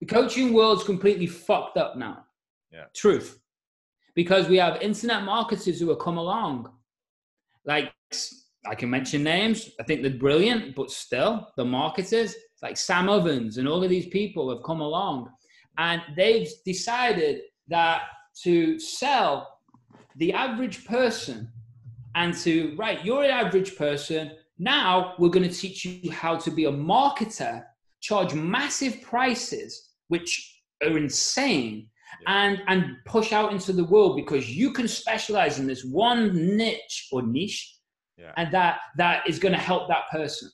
[0.00, 2.24] The coaching world's completely fucked up now.
[2.72, 2.84] Yeah.
[2.94, 3.40] Truth.
[4.14, 6.70] Because we have internet marketers who have come along.
[7.64, 7.92] Like
[8.66, 9.70] I can mention names.
[9.80, 14.06] I think they're brilliant, but still, the marketers like Sam Ovens and all of these
[14.06, 15.30] people have come along,
[15.76, 18.02] and they've decided that
[18.42, 19.58] to sell
[20.16, 21.50] the average person
[22.14, 24.32] and to right, you're an average person.
[24.58, 27.64] Now we're going to teach you how to be a marketer,
[28.04, 31.88] charge massive prices, which are insane,
[32.20, 32.44] yeah.
[32.44, 37.08] and and push out into the world because you can specialize in this one niche
[37.10, 37.76] or niche,
[38.18, 38.32] yeah.
[38.36, 40.50] and that that is going to help that person.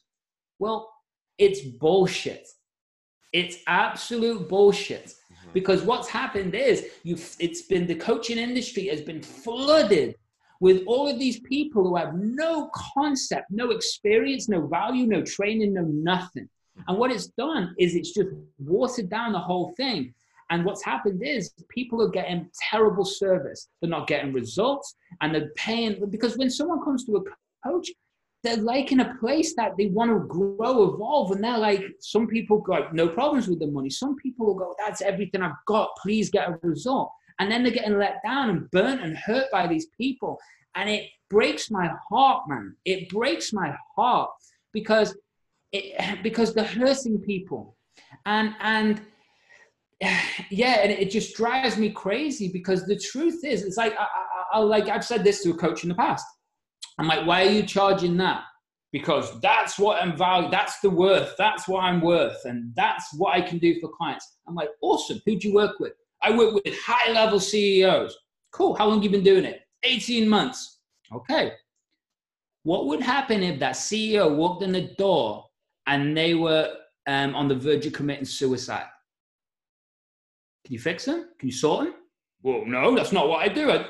[0.61, 0.89] Well,
[1.39, 2.47] it's bullshit.
[3.33, 5.07] It's absolute bullshit.
[5.07, 5.53] Mm-hmm.
[5.53, 10.15] Because what's happened is you've it's been the coaching industry has been flooded
[10.61, 15.73] with all of these people who have no concept, no experience, no value, no training,
[15.75, 16.49] no nothing.
[16.89, 18.29] And what it's done is it's just
[18.59, 20.15] watered down the whole thing.
[20.51, 23.69] And what's happened is people are getting terrible service.
[23.81, 27.89] They're not getting results and they're paying because when someone comes to a coach,
[28.43, 32.27] they're like in a place that they want to grow, evolve, and they're like, some
[32.27, 33.91] people got no problems with the money.
[33.91, 35.91] Some people will go, That's everything I've got.
[36.03, 39.67] Please get a result and then they're getting let down and burnt and hurt by
[39.67, 40.39] these people
[40.77, 44.31] and it breaks my heart man it breaks my heart
[44.73, 45.17] because
[45.73, 47.77] it because they're hurting people
[48.27, 49.03] and and
[50.51, 54.45] yeah and it just drives me crazy because the truth is it's like I, I,
[54.55, 56.25] I like i've said this to a coach in the past
[56.99, 58.45] i'm like why are you charging that
[58.93, 60.51] because that's what I'm valued.
[60.51, 61.35] That's the worth.
[61.39, 62.45] That's what I'm worth.
[62.45, 64.37] And that's what I can do for clients.
[64.49, 65.21] I'm like, awesome.
[65.27, 65.93] Who do you work with?
[66.23, 68.17] I work with high level CEOs.
[68.53, 68.75] Cool.
[68.75, 69.61] How long have you been doing it?
[69.85, 70.81] 18 months.
[71.15, 71.53] Okay.
[72.65, 75.47] What would happen if that CEO walked in the door
[75.91, 76.73] and they were
[77.07, 78.87] um, on the verge of committing suicide?
[80.65, 81.29] Can you fix them?
[81.39, 81.95] Can you sort them?
[82.43, 83.71] Well, no, that's not what I do.
[83.71, 83.87] I...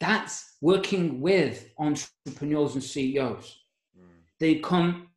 [0.00, 3.58] That's working with entrepreneurs and CEOs.
[3.98, 4.08] Mm.
[4.38, 5.08] They come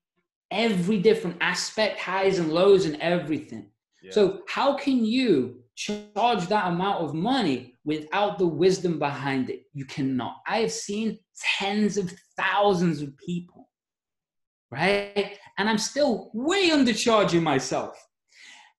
[0.49, 3.69] every different aspect, highs and lows, and everything.
[4.01, 4.11] Yeah.
[4.11, 9.63] So, how can you charge that amount of money without the wisdom behind it.
[9.73, 10.37] You cannot.
[10.47, 11.17] I have seen
[11.59, 13.60] tens of thousands of people,
[14.71, 15.37] right?
[15.57, 17.95] And I'm still way undercharging myself.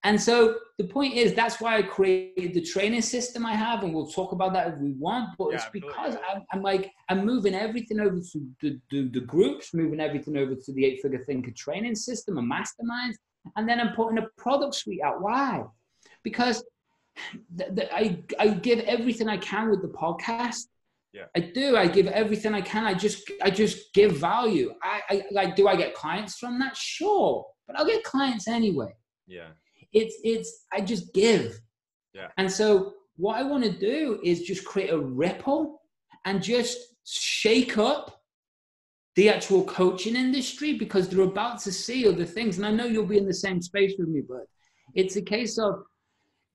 [0.04, 3.94] And so the point is, that's why I created the training system I have, and
[3.94, 5.36] we'll talk about that if we want.
[5.38, 9.20] But yeah, it's because I'm, I'm, like, I'm moving everything over to the, the, the
[9.20, 13.16] groups, moving everything over to the eight figure thinker training system, a mastermind,
[13.54, 15.22] and then I'm putting a product suite out.
[15.22, 15.64] Why?
[16.24, 16.64] Because
[17.54, 20.64] the, the, I, I give everything I can with the podcast.
[21.12, 21.24] Yeah.
[21.36, 21.76] I do.
[21.76, 22.84] I give everything I can.
[22.84, 24.72] I just I just give value.
[24.82, 26.76] I, I like do I get clients from that?
[26.76, 27.44] Sure.
[27.66, 28.94] But I'll get clients anyway.
[29.26, 29.48] Yeah.
[29.92, 31.60] It's it's I just give.
[32.14, 32.28] Yeah.
[32.38, 35.82] And so what I want to do is just create a ripple
[36.24, 38.22] and just shake up
[39.16, 42.56] the actual coaching industry because they're about to see other things.
[42.56, 44.46] And I know you'll be in the same space with me, but
[44.94, 45.82] it's a case of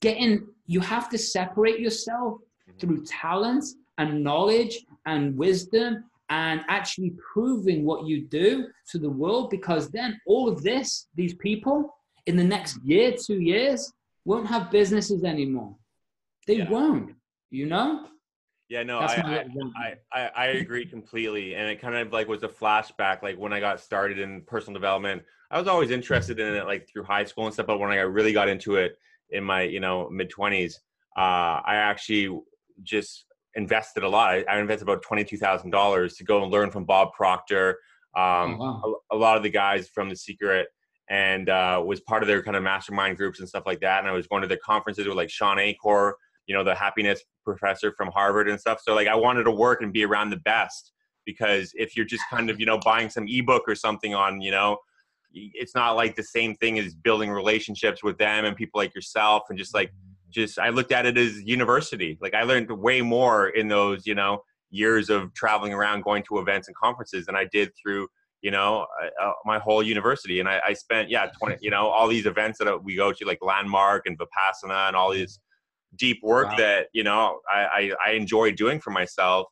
[0.02, 2.80] getting you have to separate yourself mm-hmm.
[2.80, 3.64] through talent
[3.98, 10.20] and knowledge and wisdom and actually proving what you do to the world because then
[10.28, 11.96] all of this these people
[12.26, 13.92] in the next year two years
[14.26, 15.74] won't have businesses anymore.
[16.46, 16.70] They yeah.
[16.70, 17.16] won't
[17.50, 18.08] you know?
[18.70, 19.46] Yeah no I,
[19.78, 23.54] I, I, I agree completely and it kind of like was a flashback like when
[23.54, 27.24] i got started in personal development i was always interested in it like through high
[27.24, 28.98] school and stuff but when i really got into it
[29.30, 30.74] in my you know mid 20s
[31.16, 32.42] uh, i actually
[32.84, 33.24] just
[33.58, 34.30] invested a lot.
[34.30, 37.80] I, I invested about $22000 to go and learn from bob proctor
[38.16, 39.00] um, oh, wow.
[39.12, 40.68] a, a, lot of the guys from the secret
[41.10, 44.00] and uh, was part of their kind of mastermind groups and stuff like that.
[44.00, 46.16] And i was going to their conferences with like Shawn Achor
[46.48, 48.80] you know the happiness professor from harvard and stuff.
[48.82, 50.94] So like i wanted to work and be around the best
[51.26, 54.52] because if you're just kind of you know buying some ebook or something on you
[54.52, 54.78] know
[55.34, 59.44] it's not like the same thing as building relationships with them and people like yourself
[59.50, 59.92] and just like
[60.30, 62.18] just I looked at it as university.
[62.22, 66.40] Like I learned way more in those, you know, years of traveling around, going to
[66.40, 68.08] events and conferences than I did through
[68.42, 70.40] you know uh, uh my whole university.
[70.40, 73.26] And I, I, spent yeah twenty you know all these events that we go to
[73.26, 75.40] like Landmark and Vipassana and all these
[75.96, 76.58] deep work wow.
[76.58, 79.48] that you know I, I, I enjoy doing for myself.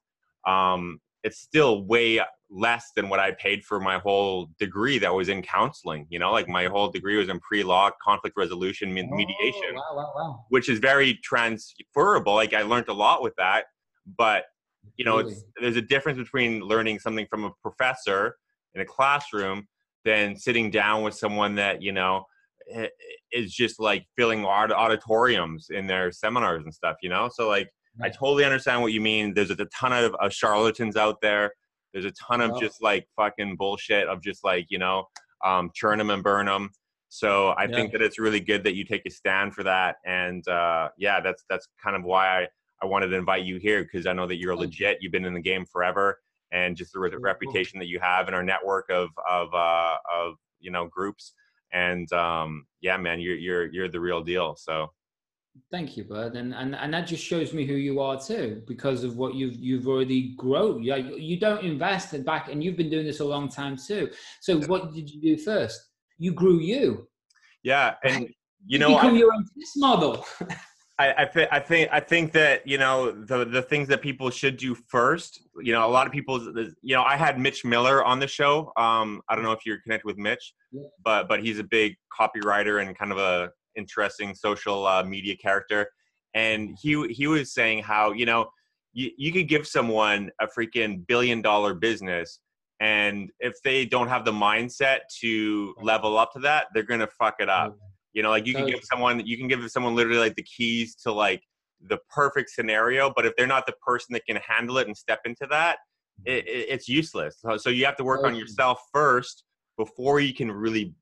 [0.46, 5.30] Um, it's still way less than what I paid for my whole degree that was
[5.30, 6.06] in counseling.
[6.10, 9.96] You know, like my whole degree was in pre-law, conflict resolution, oh, mediation, oh, wow,
[9.96, 10.46] wow, wow.
[10.50, 12.34] which is very transferable.
[12.34, 13.66] Like I learned a lot with that,
[14.18, 14.46] but
[14.98, 15.36] you know, really?
[15.60, 18.38] there's a difference between learning something from a professor
[18.76, 19.68] in a classroom
[20.04, 22.24] than sitting down with someone that you know
[23.32, 26.98] is just like filling auditoriums in their seminars and stuff.
[27.02, 27.70] You know, so like.
[28.04, 29.34] I totally understand what you mean.
[29.34, 31.54] There's a ton of, of charlatans out there
[31.96, 35.06] there's a ton of just like fucking bullshit of just like you know
[35.46, 36.70] um, churn them and burn them.
[37.08, 37.76] So I yeah.
[37.76, 41.22] think that it's really good that you take a stand for that, and uh, yeah,
[41.22, 42.48] that's that's kind of why I,
[42.84, 44.98] I wanted to invite you here because I know that you're legit.
[45.00, 46.20] You've been in the game forever,
[46.52, 50.36] and just the re- reputation that you have in our network of of uh, of
[50.60, 51.32] you know groups.
[51.72, 54.58] And um, yeah, man, you're you're you're the real deal.
[54.58, 54.92] So
[55.72, 59.04] Thank you, bud, and, and and that just shows me who you are too, because
[59.04, 60.84] of what you've you've already grown.
[60.84, 64.10] Yeah, you don't invest in back, and you've been doing this a long time too.
[64.42, 65.82] So, what did you do first?
[66.18, 67.08] You grew you.
[67.64, 68.28] Yeah, and
[68.68, 70.26] you know, become I, your own business model.
[70.98, 74.30] I, I, th- I think I think that you know the the things that people
[74.30, 75.42] should do first.
[75.62, 76.40] You know, a lot of people.
[76.82, 78.72] You know, I had Mitch Miller on the show.
[78.78, 80.84] Um, I don't know if you're connected with Mitch, yeah.
[81.04, 85.90] but but he's a big copywriter and kind of a interesting social uh, media character,
[86.34, 88.50] and he he was saying how you know
[88.94, 92.40] you, you could give someone a freaking billion dollar business
[92.82, 97.36] and if they don't have the mindset to level up to that they're gonna fuck
[97.40, 97.78] it up.
[98.14, 100.96] You know like you can give someone you can give someone literally like the keys
[101.04, 101.42] to like
[101.88, 105.20] the perfect scenario but if they're not the person that can handle it and step
[105.26, 105.78] into that
[106.24, 107.38] it, it, it's useless.
[107.40, 109.44] So, so you have to work on yourself first
[109.78, 110.94] before you can really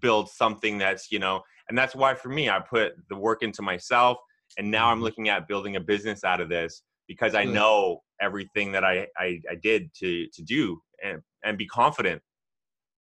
[0.00, 3.62] build something that's you know and that's why for me, I put the work into
[3.62, 4.18] myself.
[4.58, 5.04] And now I'm mm-hmm.
[5.04, 9.40] looking at building a business out of this because I know everything that I, I,
[9.48, 12.20] I did to, to do and, and be confident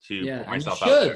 [0.10, 1.16] to yeah, put myself out there.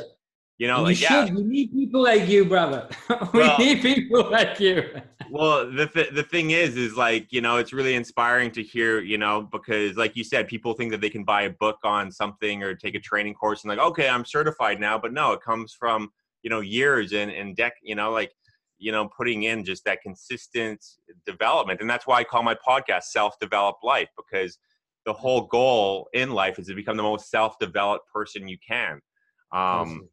[0.60, 1.26] You know, like, you yeah.
[1.26, 2.88] We need people like you, brother.
[3.34, 4.84] we well, need people like you.
[5.32, 9.02] well, the th- the thing is, is like you know, it's really inspiring to hear,
[9.02, 12.12] you know, because like you said, people think that they can buy a book on
[12.12, 15.42] something or take a training course and like, okay, I'm certified now, but no, it
[15.42, 16.12] comes from
[16.44, 18.32] you know years and and deck you know like
[18.82, 20.84] you know putting in just that consistent
[21.26, 21.80] development.
[21.80, 24.58] And that's why i call my podcast self-developed life because
[25.06, 29.00] the whole goal in life is to become the most self-developed person you can.
[29.54, 30.10] Um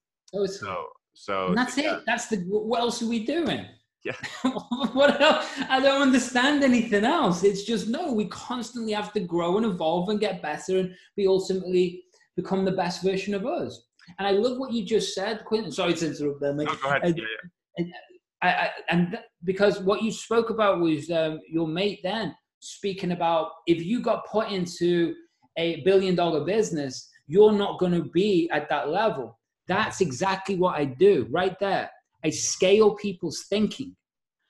[0.47, 1.97] so so and that's yeah.
[1.97, 2.03] it.
[2.07, 3.67] That's the what else are we doing?
[4.05, 4.13] Yeah.
[4.93, 5.47] What else?
[5.69, 7.43] I don't understand anything else.
[7.43, 11.27] It's just no we constantly have to grow and evolve and get better and we
[11.27, 12.05] ultimately
[12.37, 13.88] become the best version of us
[14.19, 15.73] and I love what you just said, Quentin.
[15.73, 16.69] Sorry to interrupt there, mate.
[16.69, 17.03] No, go ahead.
[17.05, 17.85] And, yeah, yeah.
[17.85, 17.93] and,
[18.43, 23.13] I, I, and th- because what you spoke about was um, your mate then speaking
[23.13, 25.15] about if you got put into
[25.57, 29.39] a billion dollar business, you're not going to be at that level.
[29.67, 31.91] That's exactly what I do right there.
[32.25, 33.95] I scale people's thinking.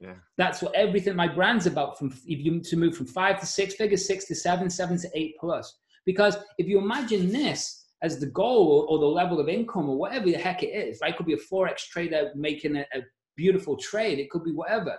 [0.01, 0.15] Yeah.
[0.37, 1.99] That's what everything my brand's about.
[1.99, 5.09] From if you to move from five to six figures, six to seven, seven to
[5.15, 5.77] eight plus.
[6.07, 10.27] Because if you imagine this, as the goal or, the level of income or whatever
[10.27, 11.13] the heck it is, right?
[11.13, 13.03] It could be a forex trader making a, a
[13.37, 14.19] beautiful trade.
[14.19, 14.97] It could be whatever,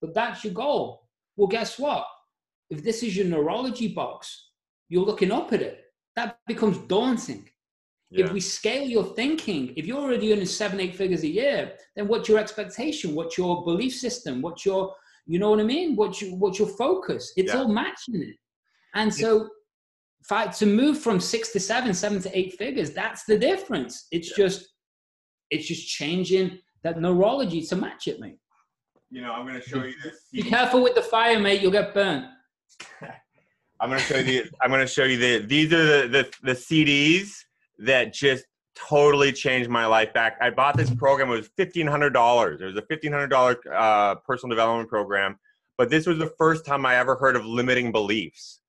[0.00, 1.06] but that's your goal.
[1.36, 2.04] Well, guess what?
[2.70, 4.50] If this is your neurology box,
[4.88, 5.84] you're looking up at it.
[6.16, 7.48] That becomes daunting.
[8.10, 8.26] Yeah.
[8.26, 12.08] If we scale your thinking, if you're already earning seven, eight figures a year, then
[12.08, 13.14] what's your expectation?
[13.14, 14.42] What's your belief system?
[14.42, 14.94] What's your,
[15.26, 15.96] you know what I mean?
[15.96, 17.32] What's your, what's your focus?
[17.36, 17.60] It's yeah.
[17.60, 18.36] all matching it.
[18.94, 19.48] And so
[20.22, 22.92] five to move from six to seven, seven to eight figures.
[22.92, 24.06] That's the difference.
[24.10, 24.44] It's yeah.
[24.44, 24.68] just
[25.50, 28.38] it's just changing that neurology to match it, mate.
[29.10, 30.26] You know, I'm going to show you this.
[30.32, 31.60] Be careful with the fire, mate.
[31.60, 32.24] You'll get burnt.
[33.80, 34.48] I'm going to show you.
[34.62, 35.46] I'm going to show you the.
[35.46, 37.32] These are the, the the CDs
[37.78, 38.44] that just
[38.74, 40.38] totally changed my life back.
[40.40, 41.28] I bought this program.
[41.28, 42.60] It was fifteen hundred dollars.
[42.62, 45.38] It was a fifteen hundred dollar uh, personal development program.
[45.76, 48.61] But this was the first time I ever heard of limiting beliefs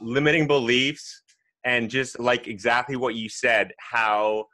[0.00, 1.22] limiting beliefs
[1.64, 4.44] and just like exactly what you said how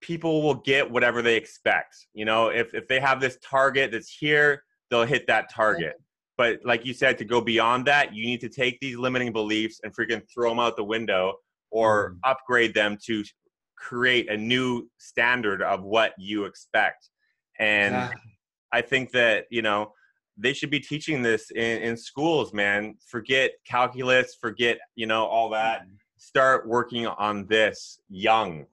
[0.00, 2.48] people will get whatever they expect you know?
[2.48, 5.94] If, if they have this target that's here they'll hit that target.
[6.36, 9.80] But like you said to go beyond that you need to take these limiting beliefs
[9.84, 11.34] and freaking throw them out the window
[11.70, 12.18] or mm.
[12.24, 13.24] upgrade them to
[13.76, 17.08] create a new standard of what you expect.
[17.58, 18.10] And
[18.72, 19.92] i think that you know
[20.40, 22.96] they should be teaching this in, in schools, man.
[23.06, 25.82] Forget calculus, forget, you know, all that.
[25.82, 25.94] Mm-hmm.
[26.16, 28.66] Start working on this young.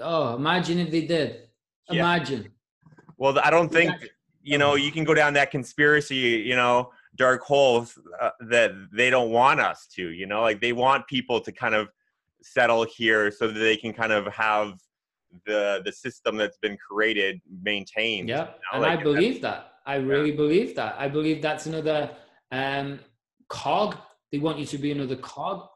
[0.00, 1.48] Oh, imagine if they did.
[1.90, 2.00] Yeah.
[2.00, 2.48] Imagine.
[3.16, 3.92] Well, I don't think,
[4.42, 9.08] you know, you can go down that conspiracy, you know, dark holes uh, that they
[9.08, 11.88] don't want us to, you know, like they want people to kind of
[12.42, 14.74] settle here so that they can kind of have
[15.46, 18.28] the the system that's been created maintained.
[18.28, 19.73] Yeah, you know, and like, I believe that.
[19.86, 20.96] I really believe that.
[20.98, 22.10] I believe that's another
[22.50, 23.00] um,
[23.48, 23.96] cog.
[24.32, 25.68] They want you to be another cog.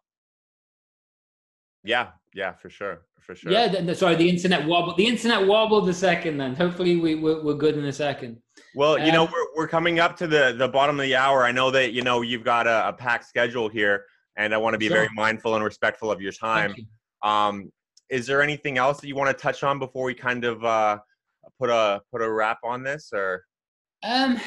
[1.84, 3.52] Yeah, yeah, for sure, for sure.
[3.52, 4.96] Yeah, the, the- sorry, the internet wobbled.
[4.96, 6.38] The internet wobbled a second.
[6.38, 8.38] Then hopefully we we're, we're good in a second.
[8.74, 11.44] Well, you know, Um, we're, we're coming up to the, the bottom of the hour.
[11.44, 14.04] I know that, you know, you've got a, a packed schedule here,
[14.36, 16.74] and I want to be very mindful and respectful of your time.
[16.76, 17.28] You.
[17.28, 17.72] Um,
[18.10, 20.98] is there anything else that you want to touch on before we kind of uh,
[21.60, 23.10] put a put a wrap on this?
[23.12, 23.44] Or
[24.04, 24.38] Um,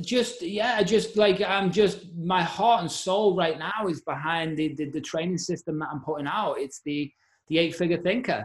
[0.00, 4.74] just yeah, just like I'm just my heart and soul right now is behind the
[4.74, 6.54] the, the training system that I'm putting out.
[6.58, 7.10] It's the
[7.48, 8.44] the eight figure thinker.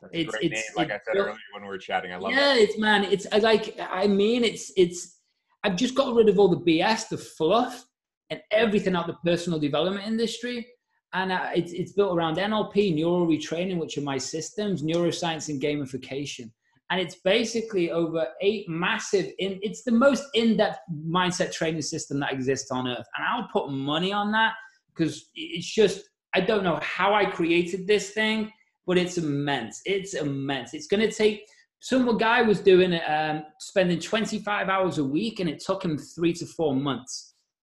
[0.00, 2.12] that's a It's- great it's- name, like I said earlier when we were chatting.
[2.12, 2.36] I love it.
[2.36, 5.18] yeah, it's man, it's I like I mean it's it's
[5.64, 7.84] I've just got rid of all the BS, the fluff,
[8.30, 10.66] and everything out the personal development industry.
[11.12, 15.60] And uh, it's, it's built around NLP, neural retraining, which are my systems, neuroscience, and
[15.60, 16.52] gamification.
[16.90, 22.18] And it's basically over eight massive, in, it's the most in depth mindset training system
[22.20, 23.06] that exists on earth.
[23.16, 24.54] And I'll put money on that
[24.88, 26.02] because it's just,
[26.34, 28.50] I don't know how I created this thing,
[28.86, 29.80] but it's immense.
[29.86, 30.74] It's immense.
[30.74, 31.46] It's going to take,
[31.78, 35.96] some guy was doing it, um, spending 25 hours a week, and it took him
[35.96, 37.34] three to four months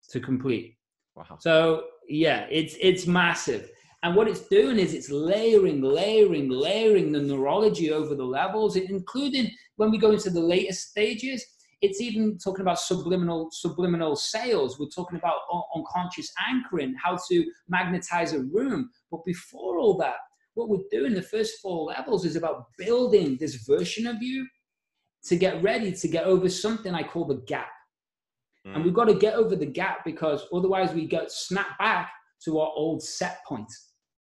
[0.09, 0.77] to complete.
[1.15, 1.37] Wow.
[1.39, 3.69] So yeah, it's it's massive.
[4.03, 9.51] And what it's doing is it's layering, layering, layering the neurology over the levels, including
[9.75, 11.45] when we go into the later stages.
[11.81, 14.79] It's even talking about subliminal subliminal sales.
[14.79, 18.89] We're talking about un- unconscious anchoring, how to magnetize a room.
[19.11, 20.15] But before all that,
[20.55, 24.47] what we're doing the first four levels is about building this version of you
[25.25, 27.69] to get ready to get over something I call the gap.
[28.65, 28.83] And Mm.
[28.85, 32.11] we've got to get over the gap because otherwise we get snapped back
[32.45, 33.71] to our old set point.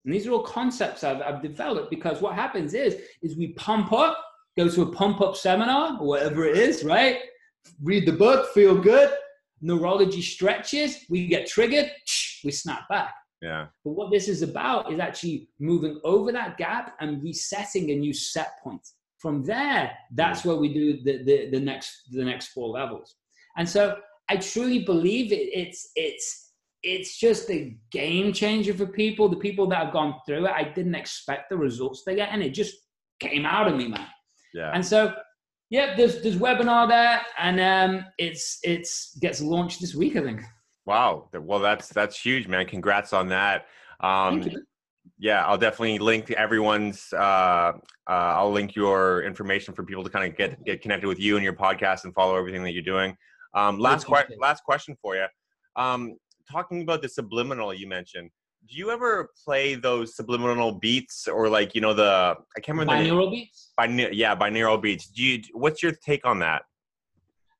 [0.05, 3.93] And these are all concepts I've, I've developed because what happens is, is we pump
[3.93, 4.23] up,
[4.57, 7.21] go to a pump up seminar or whatever it is, right?
[7.83, 9.11] Read the book, feel good.
[9.63, 11.91] Neurology stretches, we get triggered,
[12.45, 13.15] we snap back.
[13.41, 13.67] Yeah.
[13.85, 18.13] But what this is about is actually moving over that gap and resetting a new
[18.13, 18.87] set point.
[19.19, 20.47] From there, that's mm.
[20.47, 23.17] where we do the, the, the next the next four levels.
[23.57, 23.97] And so
[24.29, 26.44] I truly believe it, it's it's
[26.85, 29.29] it's just a game changer for people.
[29.29, 32.43] The people that have gone through it, I didn't expect the results they get, and
[32.43, 32.75] it just
[33.19, 34.07] came out of me, man.
[34.53, 34.71] Yeah.
[34.73, 35.15] And so,
[35.71, 40.43] yeah, there's there's webinar there, and um, it's it's gets launched this week, I think.
[40.87, 41.31] Wow.
[41.33, 42.67] Well, that's that's huge, man.
[42.67, 43.67] Congrats on that.
[44.01, 44.63] Um, Thank you.
[45.19, 47.13] yeah, I'll definitely link everyone's.
[47.13, 47.73] Uh,
[48.07, 51.37] uh, I'll link your information for people to kind of get get connected with you
[51.37, 53.17] and your podcast and follow everything that you're doing.
[53.55, 54.37] Um, last question.
[54.39, 55.27] Last question for you.
[55.77, 56.17] Um,
[56.51, 58.31] talking about the subliminal you mentioned.
[58.69, 63.03] Do you ever play those subliminal beats or like you know the I can't remember
[63.03, 63.11] the.
[63.11, 63.73] Binaural beats.
[63.77, 65.09] Bine- yeah binaural beats.
[65.09, 65.43] Do you?
[65.53, 66.63] What's your take on that?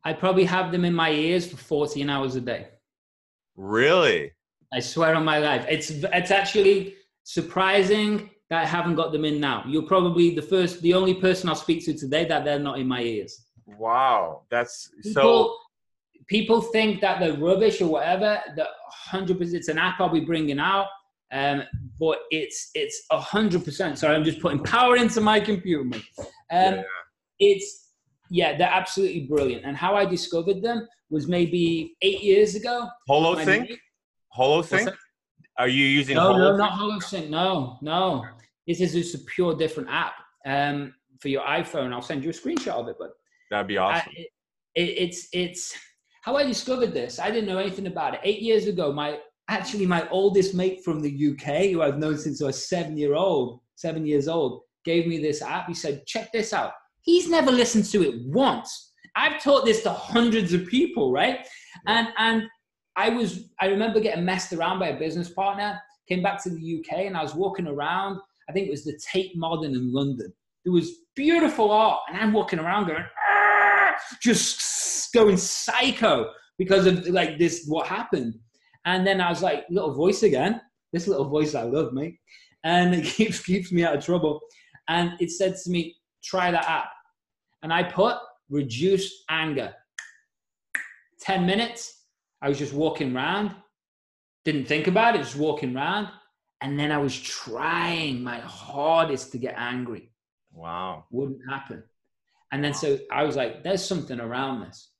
[0.05, 2.69] I probably have them in my ears for 14 hours a day.
[3.57, 4.33] Really?
[4.73, 5.67] I swear on my life.
[5.69, 9.65] It's it's actually surprising that I haven't got them in now.
[9.67, 12.87] You're probably the first, the only person I'll speak to today that they're not in
[12.87, 13.47] my ears.
[13.67, 14.43] Wow.
[14.51, 15.09] That's so.
[15.11, 15.59] people
[16.29, 18.41] think that they're rubbish or whatever.
[18.57, 20.87] That hundred percent, it's an app I'll be bringing out,
[21.33, 21.63] um,
[22.01, 23.99] but it's it's hundred percent.
[23.99, 25.85] Sorry, I'm just putting power into my computer.
[25.85, 26.05] mate.
[26.19, 26.83] Um, Yeah.
[27.41, 27.91] It's
[28.31, 29.65] yeah, they're absolutely brilliant.
[29.65, 32.89] And how I discovered them was maybe eight years ago.
[33.09, 33.71] Holo My Sync.
[33.71, 33.79] mate-
[34.29, 34.91] Holo Sync.
[35.59, 37.29] Are you using No, Holo no, not HoloSync.
[37.29, 38.25] No, no.
[38.67, 40.15] This is just a pure different app
[40.47, 41.93] um, for your iPhone.
[41.93, 42.97] I'll send you a screenshot of it.
[42.99, 43.11] But
[43.51, 44.13] That'd be I, awesome.
[44.17, 44.29] it,
[44.75, 45.77] it, it's it's
[46.25, 47.19] how I discovered this.
[47.19, 48.21] I didn't know anything about it.
[48.25, 49.19] Eight years ago, my
[49.49, 53.15] actually my oldest mate from the UK, who I've known since I was seven year
[53.15, 55.69] old, seven years old, gave me this app.
[55.69, 56.73] He said, "Check this out."
[57.03, 58.93] He's never listened to it once.
[59.15, 61.47] I've taught this to hundreds of people, right?
[61.87, 62.45] And and
[62.97, 65.79] I was I remember getting messed around by a business partner.
[66.09, 68.19] Came back to the UK and I was walking around.
[68.49, 70.33] I think it was the Tate Modern in London.
[70.65, 77.07] There was beautiful art, and I'm walking around going, "Ah!" just going psycho because of
[77.09, 78.35] like this what happened.
[78.85, 80.61] And then I was like, little voice again.
[80.93, 82.19] This little voice I love, mate,
[82.65, 84.41] and it keeps keeps me out of trouble.
[84.89, 86.91] And it said to me, try that app.
[87.63, 88.17] And I put
[88.51, 89.75] reduce anger.
[91.21, 92.05] 10 minutes,
[92.43, 93.53] I was just walking around,
[94.45, 96.09] didn't think about it, just walking around.
[96.61, 100.11] And then I was trying my hardest to get angry.
[100.53, 101.05] Wow.
[101.11, 101.83] Wouldn't happen.
[102.53, 104.91] And then so I was like, there's something around this.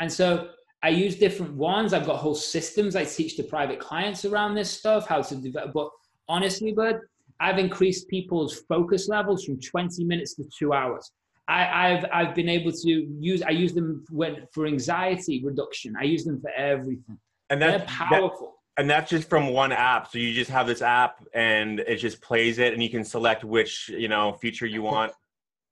[0.00, 0.50] And so
[0.82, 1.92] I use different ones.
[1.92, 5.72] I've got whole systems I teach the private clients around this stuff, how to develop.
[5.72, 5.90] But
[6.28, 7.00] honestly, bud,
[7.40, 11.10] I've increased people's focus levels from 20 minutes to two hours.
[11.48, 12.88] I, have I've been able to
[13.20, 15.94] use I use them when, for anxiety reduction.
[15.98, 17.18] I use them for everything.
[17.48, 18.58] And that's They're powerful.
[18.76, 20.10] That, and that's just from one app.
[20.10, 23.44] So you just have this app, and it just plays it, and you can select
[23.44, 25.12] which you know feature you want.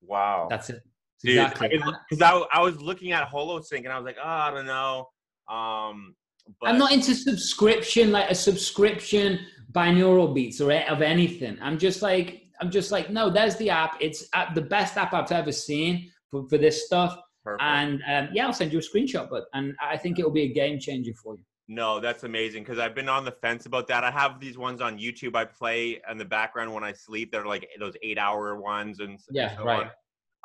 [0.01, 0.83] Wow, that's it.
[1.23, 1.81] Dude, exactly.
[2.11, 5.09] Because I, I, was looking at HoloSync, and I was like, oh, I don't know.
[5.49, 6.15] Um,
[6.61, 6.71] but...
[6.71, 9.41] I'm not into subscription, like a subscription
[9.73, 11.59] binaural beats or of anything.
[11.61, 13.97] I'm just like, I'm just like, no, there's the app.
[14.01, 17.19] It's the best app I've ever seen for, for this stuff.
[17.45, 17.63] Perfect.
[17.63, 20.53] And um, yeah, I'll send you a screenshot, but and I think it'll be a
[20.53, 21.45] game changer for you.
[21.69, 24.05] No, that's amazing because I've been on the fence about that.
[24.05, 27.33] I have these ones on YouTube I play in the background when I sleep.
[27.33, 29.91] They're like those eight hour ones and yeah, so right.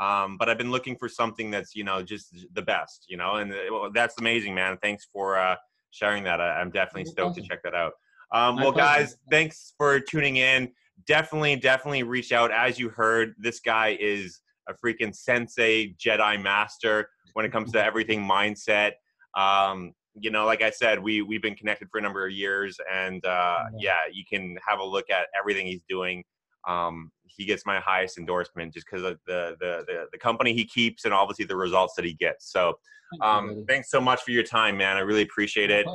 [0.01, 3.35] Um, but I've been looking for something that's you know just the best, you know,
[3.35, 4.77] and uh, that's amazing, man.
[4.81, 5.55] Thanks for uh,
[5.91, 6.41] sharing that.
[6.41, 7.93] I, am definitely stoked to check that out.
[8.33, 10.71] Um, well, guys, thanks for tuning in.
[11.05, 12.51] Definitely, definitely reach out.
[12.51, 17.83] As you heard, this guy is a freaking sensei, Jedi master when it comes to
[17.85, 18.93] everything mindset.
[19.37, 22.77] Um, you know, like I said, we we've been connected for a number of years,
[22.91, 26.23] and uh, yeah, you can have a look at everything he's doing.
[26.67, 30.65] Um, he gets my highest endorsement just because of the, the, the the company he
[30.65, 32.51] keeps and obviously the results that he gets.
[32.51, 32.73] So,
[33.21, 34.97] um, thanks so much for your time, man.
[34.97, 35.85] I really appreciate it,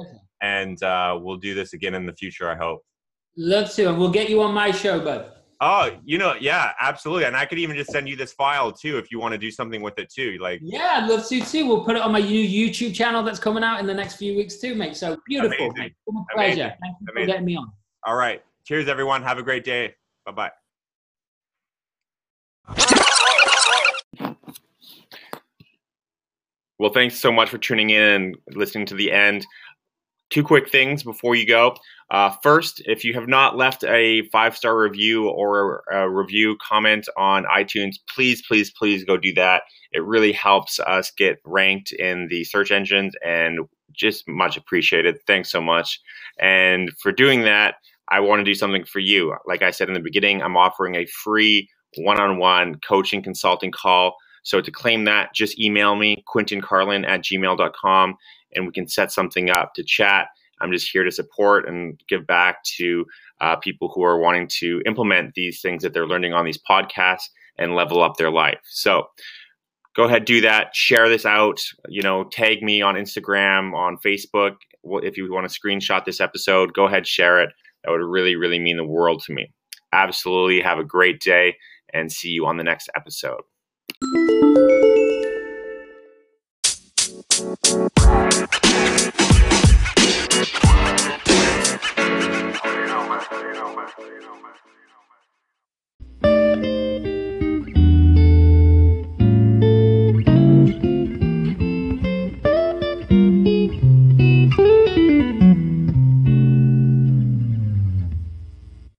[0.41, 2.51] and uh, we'll do this again in the future.
[2.51, 2.83] I hope.
[3.37, 5.33] Love to, and we'll get you on my show, bud.
[5.61, 7.25] Oh, you know, yeah, absolutely.
[7.25, 9.51] And I could even just send you this file too if you want to do
[9.51, 10.37] something with it too.
[10.41, 11.67] Like, yeah, I'd love to too.
[11.67, 14.37] We'll put it on my new YouTube channel that's coming out in the next few
[14.37, 14.97] weeks too, mate.
[14.97, 15.95] So beautiful, mate.
[16.09, 16.53] my pleasure.
[16.53, 16.79] Amazing.
[16.83, 17.27] Thank you Amazing.
[17.27, 17.73] for getting me on.
[18.05, 18.43] All right.
[18.65, 19.23] Cheers, everyone.
[19.23, 19.95] Have a great day.
[20.27, 20.51] Bye bye.
[26.79, 29.47] Well, thanks so much for tuning in and listening to the end.
[30.29, 31.75] Two quick things before you go.
[32.11, 37.09] Uh, first, if you have not left a five star review or a review comment
[37.17, 39.63] on iTunes, please, please, please go do that.
[39.93, 43.61] It really helps us get ranked in the search engines and
[43.93, 45.17] just much appreciated.
[45.27, 46.01] Thanks so much.
[46.39, 47.77] And for doing that,
[48.09, 49.35] I want to do something for you.
[49.47, 53.73] Like I said in the beginning, I'm offering a free one on one coaching consulting
[53.73, 54.17] call.
[54.43, 58.15] So to claim that, just email me, quintoncarlin at gmail.com,
[58.55, 60.29] and we can set something up to chat.
[60.61, 63.05] I'm just here to support and give back to
[63.41, 67.29] uh, people who are wanting to implement these things that they're learning on these podcasts
[67.59, 68.61] and level up their life.
[68.65, 69.09] So
[69.95, 70.75] go ahead, do that.
[70.75, 71.59] Share this out.
[71.89, 74.57] You know, tag me on Instagram, on Facebook.
[74.85, 77.51] If you want to screenshot this episode, go ahead, share it.
[77.87, 79.53] That would really, really mean the world to me.
[79.93, 80.61] Absolutely.
[80.61, 81.57] Have a great day
[81.95, 83.43] and see you on the next episode.
[94.09, 94.76] you know, man.